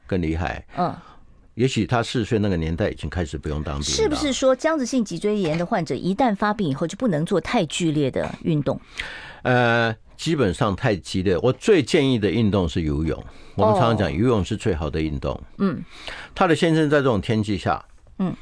[0.06, 0.94] 更厉害，嗯。
[1.56, 3.96] 也许他四十岁那个年代已经开始不用当兵了。
[3.96, 8.80] 是不是说僵直性脊椎炎的患者一旦发病以后就不能做太剧烈的运动？
[9.44, 13.24] 呃，基本上太激烈，我最建议的运动是游泳。
[13.56, 15.41] 我们常常讲游泳是最好的运动。
[15.60, 15.82] 嗯，
[16.34, 17.84] 他的先生在这种天气下，
[18.20, 18.36] 嗯，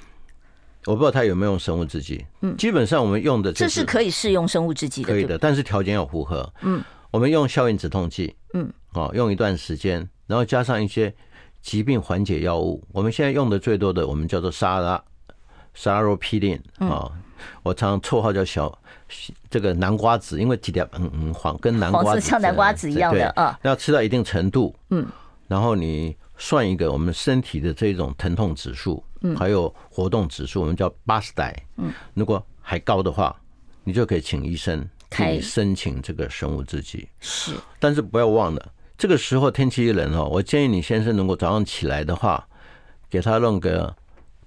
[0.86, 2.26] 我不知道他有没有用生物制剂。
[2.42, 6.52] 嗯，基本上我们用的这是可以适用生物制剂的，可以的，但是条件要符合。
[6.62, 8.36] 嗯，我们用消炎止痛剂。
[8.56, 11.14] 嗯，哦，用一段时间，然后加上一些。
[11.64, 15.02] 疾病缓解药物，我们现在用的最多的，我们叫做沙拉
[15.74, 17.10] 沙拉罗匹林啊，
[17.64, 18.78] 我常常绰号叫小
[19.50, 25.08] 这个南瓜子，因为几条嗯嗯黄，跟南瓜子像南瓜子一样的啊，要吃到一定程度，嗯，
[25.48, 33.34] 然后你算一个我们身体的这种疼痛指数，嗯，还有活动指数，我们叫巴斯代，嗯，如果还高的话，
[33.86, 38.72] 你就可以请医生可以申请这个生物制剂，是，但是不要忘了。
[39.04, 42.48] 这个时候天气一冷哦，我建议你先生如果早上起来的话，
[43.10, 43.94] 给他弄个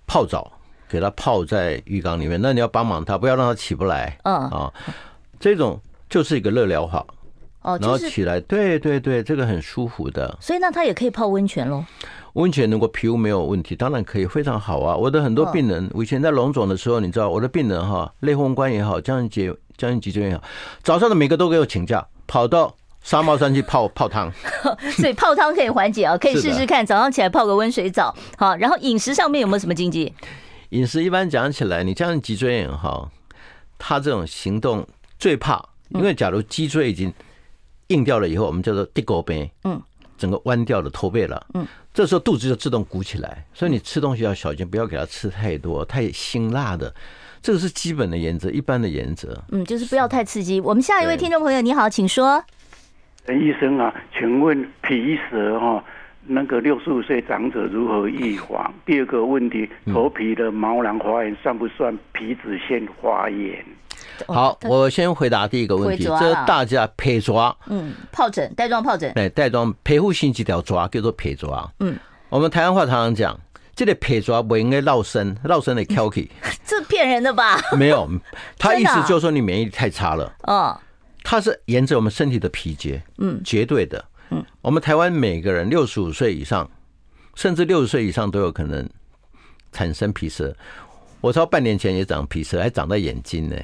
[0.06, 0.50] 泡澡，
[0.88, 2.40] 给他泡在浴缸里面。
[2.40, 4.16] 那你要帮忙他，不要让他起不来。
[4.22, 4.72] 嗯啊，
[5.38, 7.04] 这种就是一个热疗法。
[7.60, 10.34] 哦，然后起来，对对对，这个很舒服的。
[10.40, 11.84] 所以那他也可以泡温泉喽。
[12.32, 14.96] 温泉如果皮肤没有问题，当然可以，非常好啊。
[14.96, 20.42] 我的很多病人，我以前在龙总的时候，你知道我的病人哈，类风关也好，僵直僵直脊椎也好，
[20.82, 22.74] 早上的每个都给我请假，跑到。
[23.06, 24.28] 沙帽山去泡泡汤，
[24.98, 26.84] 所以泡汤可以缓解啊， 可以试试看。
[26.84, 28.56] 早上起来泡个温水澡，好。
[28.56, 30.12] 然后饮食上面有没有什么禁忌？
[30.70, 33.08] 饮食一般讲起来，你这样脊椎炎哈，
[33.78, 34.84] 他这种行动
[35.20, 37.14] 最怕，因为假如脊椎已经
[37.86, 39.80] 硬掉了以后，我们叫做地沟背，嗯，
[40.18, 41.64] 整个弯掉了驼背了，嗯，
[41.94, 46.92] 这时候肚子就自动鼓起来，所以你吃东西要小心，不要给他吃太多太辛辣的，
[47.40, 49.40] 这个是基本的原则，一般的原则。
[49.52, 50.60] 嗯，就是不要太刺激。
[50.60, 52.42] 我们下一位听众朋友，你好，请说。
[53.26, 55.82] 陈医生啊，请问皮蛇哈，
[56.24, 58.72] 那个六十五岁长者如何预防？
[58.84, 63.64] 第二个问题，头皮的毛囊发炎算不算皮脂腺发炎？
[64.28, 73.36] 好，我先回答第一个问题，这大家皮抓，嗯，疱疹带状疱疹，对，带状皮肤性几条抓叫做皮抓，嗯，我们台湾话常常讲，
[73.74, 76.30] 这个皮抓不应该绕身，绕身的挑起，
[76.64, 77.58] 这骗人的吧？
[77.76, 78.08] 没有，
[78.56, 80.78] 他意思就是说你免疫力太差了，哦。
[81.28, 86.70] 它是沿着我们身体的皮节，嗯，绝对的，嗯，我们台湾每个人六十五岁以上，
[87.34, 88.88] 甚至六十岁以上都有可能
[89.72, 90.54] 产生皮蛇。
[91.20, 93.56] 我超半年前也长皮蛇，还长在眼睛呢，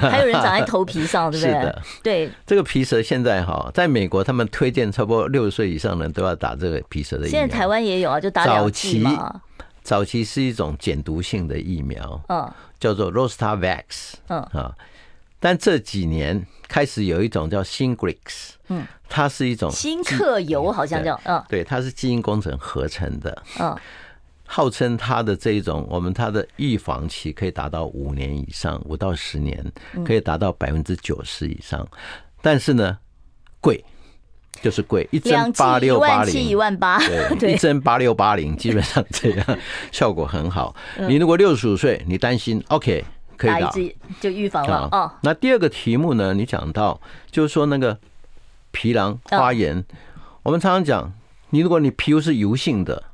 [0.00, 1.52] 还有人长在头皮上， 对不对？
[1.52, 2.30] 是的，对。
[2.46, 7.38] 这个皮蛇现在哈，在美国他们推荐差不多六十岁以上的人都要打这个皮蛇的疫苗。
[7.38, 9.06] 现在台湾也有啊，就打早期。
[9.82, 14.74] 早期是一种减毒性的疫苗，嗯，叫做 Rostavax，嗯啊。
[15.42, 23.76] 但这几年开始有一种叫新 Greeks，嗯，它是一种新克油，好像叫，嗯，对，它是基因工程合成的，嗯，
[24.46, 29.72] 号称它的这一种，我们它的预防期可以达到五年以上，五到十年，
[30.06, 31.84] 可以达到百分之九十以上。
[32.40, 32.96] 但是呢，
[33.60, 33.84] 贵
[34.60, 37.00] 就是贵，一针八六八零，一万八，
[37.40, 39.58] 对，一针八六八零，基本上这样
[39.90, 40.72] 效果很好。
[41.08, 43.04] 你如果六十五岁，你担心，OK，
[43.36, 43.70] 可以打，
[44.20, 45.10] 就预防了哦。
[45.22, 46.34] 那第二个题目呢？
[46.34, 47.98] 你讲到就是说那个
[48.70, 49.84] 皮囊发炎，
[50.42, 51.12] 我们常常讲，
[51.50, 53.04] 你如果你皮肤是油性的。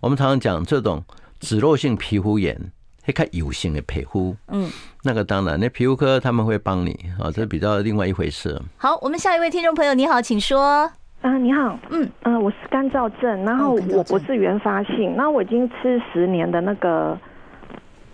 [0.00, 1.02] 我们常常讲这种
[1.40, 2.56] 脂漏性皮肤炎，
[3.02, 4.36] 会看油性的皮肤。
[4.46, 4.70] 嗯，
[5.02, 8.62] 那个当然，那皮肤科他们会帮你啊，这比较另外一回事。
[8.76, 10.88] 好，我们下一位听众朋友，你好，请说。
[11.20, 17.18] 啊，你好，嗯嗯、呃，我是干燥症，然后我不是原发性，那我已经吃十年的那个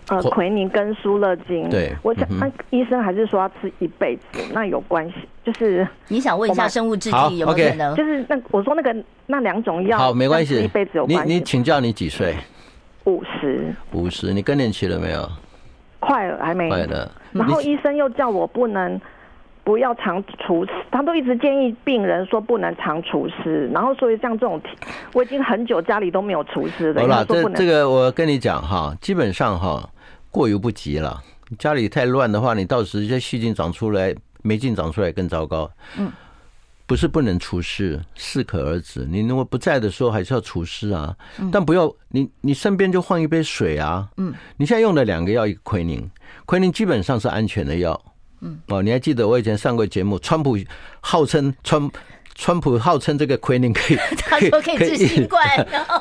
[0.09, 1.69] 呃奎宁跟舒乐金。
[1.69, 5.15] 对，我想那医生还是说要吃一辈子，那有关系？
[5.43, 7.95] 就是你想问一下生物制剂有没有可能？
[7.95, 8.95] 就是那我说那个
[9.27, 11.33] 那两种药好，没关系，一辈子有关系。
[11.33, 12.35] 你你请教你几岁？
[13.05, 13.73] 五十。
[13.91, 15.29] 五十，你更年期了没有？
[15.99, 16.69] 快了，还没。
[16.69, 17.11] 快了。
[17.31, 18.99] 然后医生又叫我不能
[19.63, 23.67] 不要常除湿，他都一直建议病人说不能常除湿。
[23.73, 24.59] 然后所以像这种，
[25.13, 27.01] 我已经很久家里都没有除湿的。
[27.01, 29.87] 好了，这这个我跟你讲哈，基本上哈
[30.35, 31.23] 过犹不及了。
[31.57, 34.13] 家里太乱的话，你到时这细菌长出来。
[34.47, 35.67] 霉菌长出来更糟糕。
[35.97, 36.11] 嗯，
[36.85, 39.03] 不是不能除湿，适可而止。
[39.09, 41.15] 你如果不在的时候，还是要除湿啊。
[41.51, 44.07] 但不要你你身边就放一杯水啊。
[44.17, 46.07] 嗯，你现在用的两个药，一个奎宁，
[46.45, 47.99] 奎宁基本上是安全的药。
[48.41, 50.55] 嗯，哦，你还记得我以前上过节目，川普
[51.01, 51.89] 号称川
[52.35, 55.43] 川普号称这个奎宁可以， 他说可以治新冠。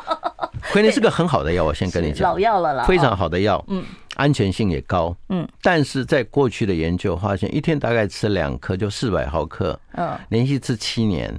[0.70, 3.64] 奎宁是个很好的药，我先跟你讲，老药了啦，非常好的药。
[3.68, 3.82] 嗯。
[4.14, 11.34] 安全性也高，嗯，但是在过去的研究发现，一天大概吃两颗就四百毫克，嗯，连续吃七年，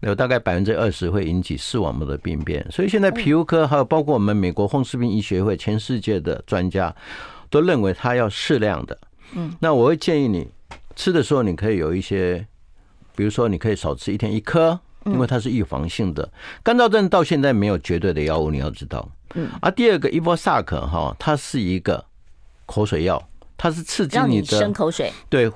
[0.00, 2.64] 有大概百分之二十会引起视网膜的病变。
[2.70, 6.94] 所以现在皮肤科还有包括我们美国风湿病医学会，全世界的专家
[7.48, 8.98] 都认为它要适量的，
[9.32, 10.46] 嗯，那我会建议你
[10.94, 12.46] 吃的时候，你可以有一些，
[13.16, 16.30] 比如说你可以少吃一天一颗，因为它是预防性的。
[16.62, 22.04] 干燥症到现在没有绝对的药物，你要知道，嗯，而第二个伊波萨克哈，它是一个。
[22.70, 23.22] 口水药，
[23.56, 25.50] 它是刺激你的生口水，对，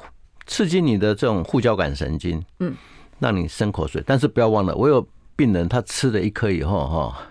[0.47, 2.75] 刺激你的这种副交感神经，嗯，
[3.19, 4.03] 让你生口水。
[4.07, 5.07] 但是不要忘了，我有
[5.37, 7.27] 病人他吃了一颗以后哈，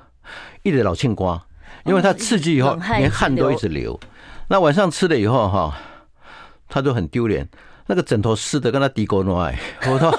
[0.64, 1.46] 一直老庆瓜，
[1.86, 4.00] 因为他刺激以后连汗都一直流。
[4.48, 5.78] 那晚上吃了以后哈，
[6.68, 7.48] 他就很丢脸，
[7.88, 9.58] 那个枕头湿的跟他滴狗爱，
[9.90, 10.10] 我说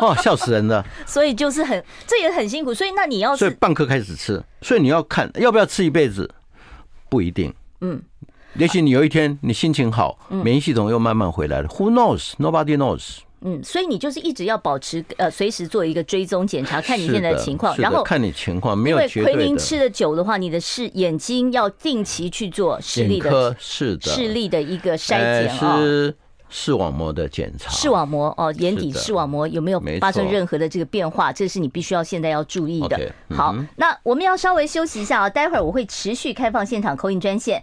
[0.00, 0.84] 哦，笑死人了。
[1.06, 2.72] 所以就是很，这也很辛苦。
[2.72, 6.30] 所以那你要所以半颗开始吃，所以你要看要不要吃一辈子，
[7.08, 8.00] 不一定，嗯。
[8.54, 11.68] 也许你有一天你心情好，免疫系统又慢慢回来了。
[11.68, 12.32] Who knows?
[12.38, 13.18] Nobody knows.
[13.40, 18.76] 嗯，所以你就是一直要保持呃，随时做一个追踪检查，看你现在的情况，然后看你情况。
[18.76, 19.30] 没有绝对的。
[19.30, 26.16] 因为奎宁吃的久的话，你的视眼睛要定期去做视力的是的视力的一个筛检啊，是
[26.48, 27.70] 视网膜的检查。
[27.70, 31.32] 视网膜哦，眼底视网膜有没有发生任何的这个变化？
[31.32, 33.14] 这是你必须要现在要注意的。
[33.30, 37.62] 好，那我们要稍微休息一下啊，待会儿我会持续开放现场 call in 专线。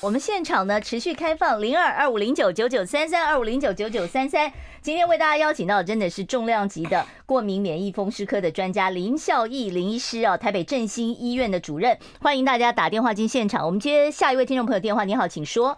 [0.00, 4.52] 我们现场呢持续开放零二二五零九九九三三二五零九九九三三。
[4.80, 13.66] 今天为大家邀请到的真的是重量级的过敏免疫风湿科的专家林孝义林医师啊，台北振兴医院的主任，欢迎大家打电话进现场。
[13.66, 15.76] 我们接下一位听众朋友电话，你好，请说。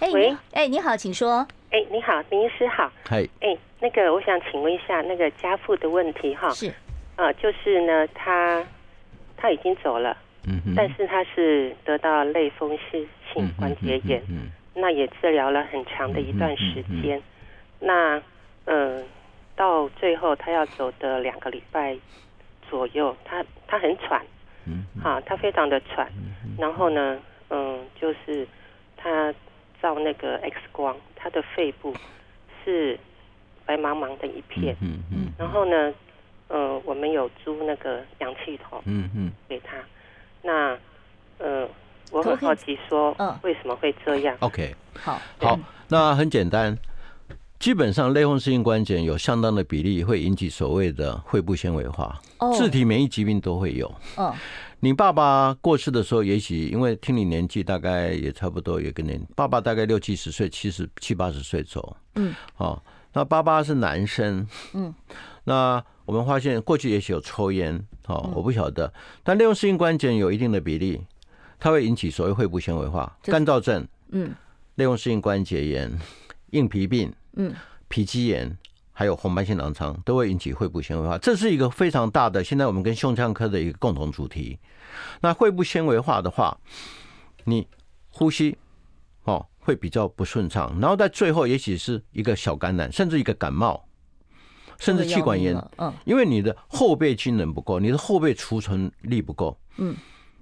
[0.00, 1.46] 哎喂，哎，你好，请说。
[1.70, 2.92] 哎，你好，林医师好。
[3.08, 3.26] 嗨。
[3.40, 6.50] 哎，那个我想请问一下那个家父的问题哈。
[6.50, 6.70] 是。
[7.16, 8.62] 啊，就是呢，他
[9.38, 10.14] 他已经走了。
[10.44, 17.22] 嗯，但是他是得到类风湿性关节炎，嗯，那也治疗了很长的一段时间，
[17.78, 18.16] 那
[18.64, 19.04] 嗯、呃，
[19.54, 21.96] 到最后他要走的两个礼拜
[22.68, 24.24] 左右，他他很喘，
[24.66, 26.10] 嗯，好，他非常的喘，
[26.58, 27.20] 然后呢，
[27.50, 28.46] 嗯，就是
[28.96, 29.32] 他
[29.80, 31.94] 照那个 X 光，他的肺部
[32.64, 32.98] 是
[33.64, 35.94] 白茫茫的一片，嗯嗯，然后呢，
[36.48, 39.76] 嗯、呃，我们有租那个氧气筒，嗯嗯，给他。
[40.42, 40.76] 那，
[41.38, 41.68] 呃，
[42.10, 46.76] 我很好奇，说，为什么会这样？OK，好，好，那很简单，
[47.58, 52.20] 基本上类风湿性关节有相当的比例会引起所谓的肺部纤维化，
[52.56, 53.92] 自体免疫疾病都会有。
[54.80, 61.96] 你爸爸过世的时候，也许因为听你年纪大概也差不多有个年，爸爸大概六七十岁，七十七八十岁走。
[62.16, 62.82] 嗯，好，
[63.12, 64.44] 那爸爸是男生。
[64.74, 64.92] 嗯，
[65.44, 68.92] 那我们发现过去也许有抽烟，哦，我不晓得，
[69.22, 71.00] 但类风湿性关节炎有一定的比例，
[71.58, 73.86] 它会引起所谓肺部纤维化、干燥症。
[74.10, 74.34] 嗯，
[74.74, 75.90] 类风湿性关节炎、
[76.50, 77.54] 硬皮病、嗯，
[77.88, 78.56] 皮肌炎。
[78.94, 82.44] 还有红斑性狼疮都会引起肺部纤维化，这是一个非常大的。
[82.44, 84.58] 现在我们跟胸腔科的一个共同主题。
[85.22, 86.56] 那肺部纤维化的话，
[87.44, 87.66] 你
[88.10, 88.56] 呼吸
[89.24, 93.82] 哦会比较不顺畅，然后在最后也许是一个小感染，甚至一个感冒，
[94.84, 95.56] 甚至气管炎。
[95.78, 99.56] 嗯，因为你的后备机能不够，你的后备储存力不够。
[99.76, 99.96] 嗯，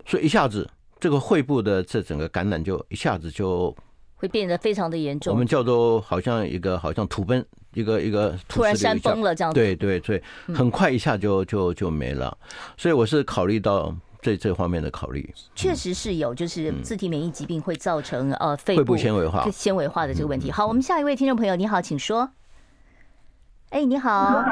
[0.06, 0.68] 所以一下子
[0.98, 3.74] 这个肺部的这整个感染就一下子就
[4.16, 5.32] 会变得非常的严重。
[5.32, 7.44] 我们叫做好像一个好像土崩。
[7.72, 10.20] 一个一个突然山崩了这样子，对对对，
[10.52, 12.36] 很快一下就就就没了，
[12.76, 15.32] 所以我是考虑到这这方面的考虑。
[15.54, 20.50] 确实是有，就是自体免疫疾病会造成呃肺部纤维化、纤维化的这个问题。
[20.50, 22.28] 好，我们下一位听众朋友，你好，请说。
[23.70, 24.44] 哎，你好，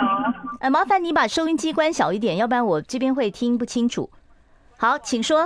[0.60, 4.08] 哎，麻烦你把收音机关小一点，要不然我这边会听不清楚。
[4.76, 5.40] 好，请说。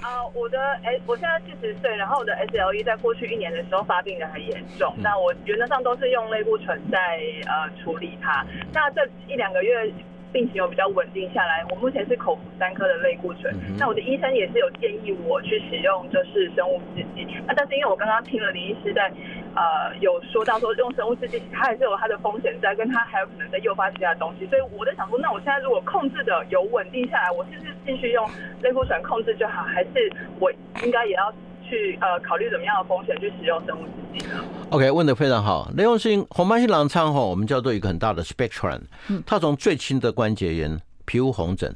[0.00, 8.46] 啊，我的哎我现在四十岁，然后我的 SLE 在过去一年的时候发病的很严重，那我原则上都是用类固醇在呃处理它。
[8.72, 9.92] 那这一两个月
[10.38, 13.52] 病情有比较稳定下来，我目前是口服三颗的类固醇。
[13.76, 19.10] 那我的医生也是有建议我去使用就是生物制剂，那但是因为我刚刚听了林医师在
[19.56, 28.24] 呃有说到说用生物制剂，它还是有它的风险在，跟它还有可能在诱发其他东西，所以我在想说，那我现在如果控制的有稳定下来，我是不是继续用
[28.62, 29.90] 类固醇控制就好，还是
[30.38, 30.52] 我
[30.84, 31.34] 应该也要
[31.68, 35.70] 去呃考虑怎么样的风险去使用生物制剂呢？OK，问的非常好。
[35.76, 38.80] 类风湿性红斑性狼疮哈，我们叫做一个很大的 spectrum，
[39.26, 41.74] 它从最轻的关节炎、皮肤红疹，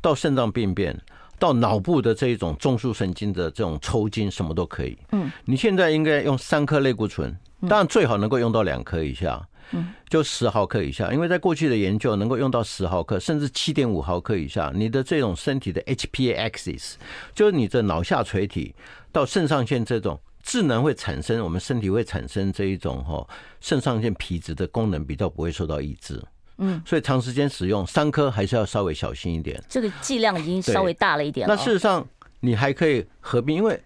[0.00, 0.98] 到肾脏病变。
[1.38, 4.96] 到脑部的这一种中枢神经的这种抽筋，什么都可以。
[5.10, 7.36] 嗯，你现在应该用三颗类固醇，
[7.68, 9.42] 当然最好能够用到两颗以下。
[9.72, 16.94] 嗯，就十毫克以下，因为在过去的研究能够用到十毫克，甚至七点五毫克以下，你的这种身体的 HPA axis，
[17.34, 18.74] 就是你的脑下垂体
[19.10, 23.26] 到肾上腺这种智能会产生，我们身体会产生这一种哈
[23.60, 26.22] 肾上腺皮质的功能比较不会受到抑制。
[26.58, 29.60] 嗯，所以长时间使用三颗还是要稍微小心一点。
[29.68, 31.54] 这个剂量已经稍微大了一点了。
[31.54, 32.06] 那事实上，
[32.40, 33.82] 你还可以合并，因为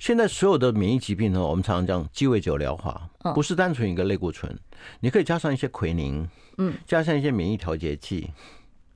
[0.00, 4.58] 现在所有的免疫疾病呢，我们常常讲鸡尾酒疗法，不是单纯一个类固醇，
[5.00, 6.26] 你可以加上一些奎宁，
[6.56, 8.30] 嗯，加上一些免疫调节剂。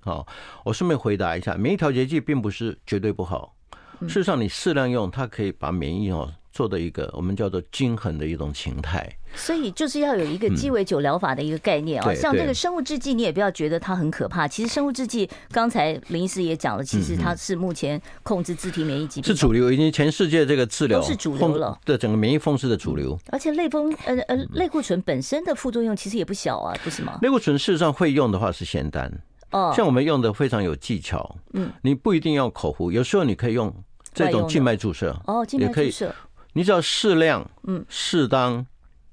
[0.00, 0.26] 好，
[0.64, 3.54] 我顺便回答一下，免疫调节剂并不是绝对不好，
[4.00, 6.32] 事实上你适量用，它可以把免疫哦。
[6.54, 12.14] 做的一个我们叫做均衡的一种形态，所以就是要有一个鸡尾酒疗法的一个概念啊。
[12.14, 14.46] 像这个生物制剂，你也不要觉得它很可怕。
[14.46, 23.18] 其实生物制剂，刚才林医师也讲了，其实它是目前控制自体免疫疾病是主流，已经全世界这个治疗都是主流了对整个免疫风湿的主流。
[23.32, 27.18] 而且类风呃呃类固醇本身的副作用其实也不小啊，不是吗？
[27.20, 29.12] 类固醇事实上会用的话是仙丹
[29.50, 31.36] 哦，像我们用的非常有技巧。
[31.54, 33.74] 嗯，你不一定要口服，有时候你可以用
[34.12, 36.14] 这种静脉注射哦，静脉注射。
[36.54, 38.64] 你只要适量，嗯，适当，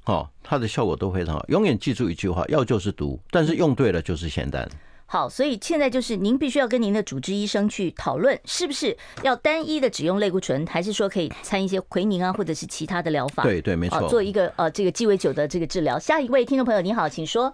[0.06, 1.44] 哦，它的效果都非常好。
[1.50, 4.70] 永远记住一句话：药就是毒，但是用对了就是仙丹。
[5.08, 13.44] 好，所以现在就是您必须要跟您的主治医生去讨论，是不是要单一的只用类固醇，还是说可以掺一些奎宁啊，或者是其他的疗法？
[13.44, 14.08] 对对，没错。
[14.08, 16.00] 做一个呃这个鸡尾酒的这个治疗。
[16.00, 17.54] 下一位听众朋友，你好，请说。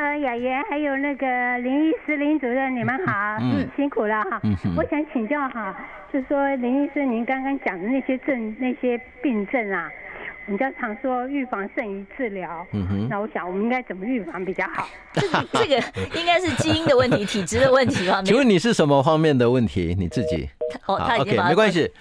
[0.00, 4.40] 呃，雅妍还有那个林医师林主任，你们好，嗯，辛苦了哈。
[4.44, 4.74] 嗯嗯。
[4.74, 5.76] 我想请教哈。
[6.10, 9.90] 就是说，林医师，您刚刚讲的那些症、那些病症啊，
[10.46, 12.66] 人家常说预防胜于治疗。
[12.72, 13.08] 嗯哼。
[13.10, 14.88] 那我想，我们应该怎么预防比较好？
[15.52, 15.76] 这个
[16.18, 18.22] 应该是基因的问题、体质的问题吧？
[18.24, 19.94] 请问你是什么方面的问题？
[19.98, 20.48] 你自己？
[20.86, 21.92] 哦，他已经没关系。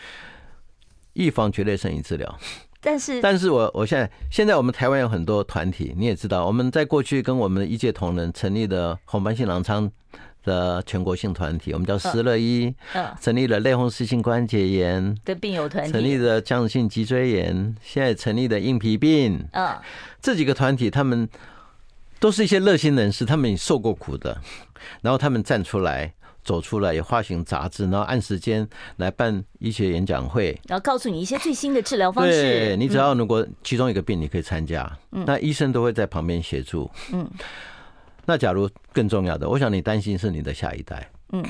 [1.16, 2.34] 预防绝对胜于治疗。
[2.82, 9.92] 但是，但是我我现在现在我们台湾有很多团体，你也知道，我们在过去跟我们的医界同仁成立的红斑性狼疮。
[10.42, 12.74] 的全国性团体，我们叫思乐医，
[13.20, 19.78] 成立了类风湿性关节炎的病友团体，成立的僵直性脊椎炎，现在成立的硬皮病，嗯，
[20.22, 21.28] 这几个团体，他们
[22.22, 24.42] 都是一些热心人士，他们也受过苦的，
[25.02, 26.14] 然后他们站出来，
[26.50, 32.32] 走出来，也发行杂志，然后按时间来办医学演讲会，然后告诉你一些最新的治疗方式。
[32.32, 36.90] 对，你只要如果其中一个病你可以参加，那医生都会在旁边协助。
[37.14, 37.30] 嗯。
[38.26, 41.08] 那假如更重要的，我想你担心是你的下一代。
[41.34, 41.46] 嗯，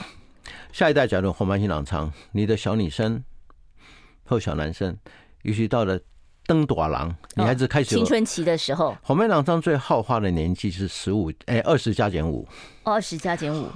[0.74, 3.24] 下一代假如红斑性狼疮，你的小女生
[4.26, 4.98] 或小男生，
[5.44, 5.98] 尤其到了
[6.46, 12.46] 登短郎，女孩子开始青春期的时候，红斑狼疮最好发的年纪是十五，哎，二十加减五。
[12.84, 13.68] 二十加减五，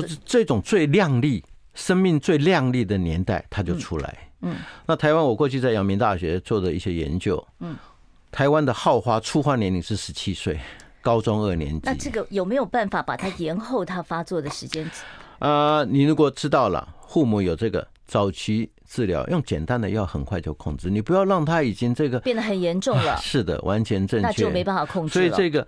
[0.00, 4.30] 就是这种最亮丽、生命最亮丽的年代，它就出来。
[4.40, 7.76] 嗯，那台湾我过去在阳明大学做的一些研究，嗯，
[8.30, 10.58] 台湾的好花初花年龄是十七岁，
[11.02, 11.80] 高中二年级。
[11.84, 14.84] 那这个有没有办法把它延后它发作的时间？
[15.38, 23.16] 啊、呃，你如果知道了，父母有这个早期治疗，用简单的药很快就控制，你不要让他已经这个变得很严重了。
[23.22, 25.12] 是的，完全正确，那就没办法控制。
[25.12, 25.66] 所以这个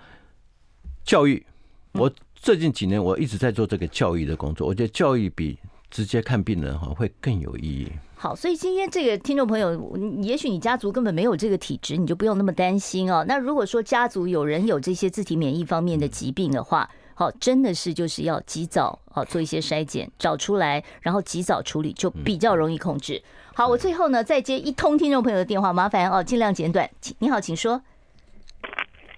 [1.05, 1.45] 教育，
[1.93, 2.11] 我
[2.45, 5.59] 最近几年我一直在做这个教育的工作，我觉得教育比。
[5.91, 7.89] 直接看病人哈会更有意义。
[8.17, 13.25] 好，所以今天这个听众朋友，也许你家族根本没有这个体质，你就不用那么担心哦。
[13.29, 23.23] 那如果说家族有人有这些自体免疫方面的疾病的话，好，真的是就是要及早好做一些筛检，找出来，然后及早处理，就比较容易控制。
[23.55, 26.91] 好，我最后呢再接一通听众朋友的电话，麻烦哦尽量简短。
[27.01, 27.81] 请你好，请说。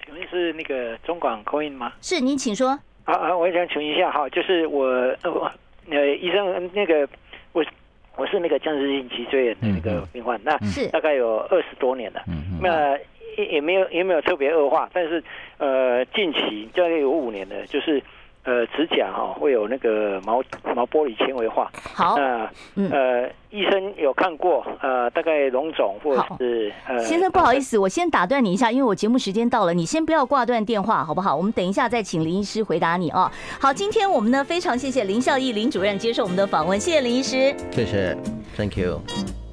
[0.04, 1.94] 请问是那个中广 call in 吗？
[2.02, 2.78] 是，您请说。
[3.06, 4.84] 啊啊，我想请问一下，哈，就是我
[5.22, 5.52] 呃。
[5.88, 7.08] 呃，医生，那个
[7.52, 7.64] 我
[8.16, 10.58] 我是那个僵直性脊椎炎的那个病患，那
[10.90, 12.20] 大概有二十多年了，
[12.60, 12.98] 那
[13.38, 15.22] 也也没有也没有特别恶化，但是
[15.58, 18.02] 呃近期大概有五年了，就是。
[18.46, 20.40] 呃，指甲哈会有那个毛
[20.74, 21.68] 毛玻璃纤维化。
[21.92, 22.48] 好，那
[22.90, 26.98] 呃，医生有看过，呃，大概脓肿或者是呃。
[27.00, 31.34] 先生，不好意思，我先打断你一下，因为我节目时间到了，你先不要挂断电话，好不好？
[31.34, 33.28] 我们等一下再请林医师回答你哦。
[33.60, 37.52] 好，今天我们呢非常谢谢林孝义林主任接受我们的访问，谢谢林医师。
[37.72, 38.16] 谢谢
[38.56, 39.45] ，Thank you。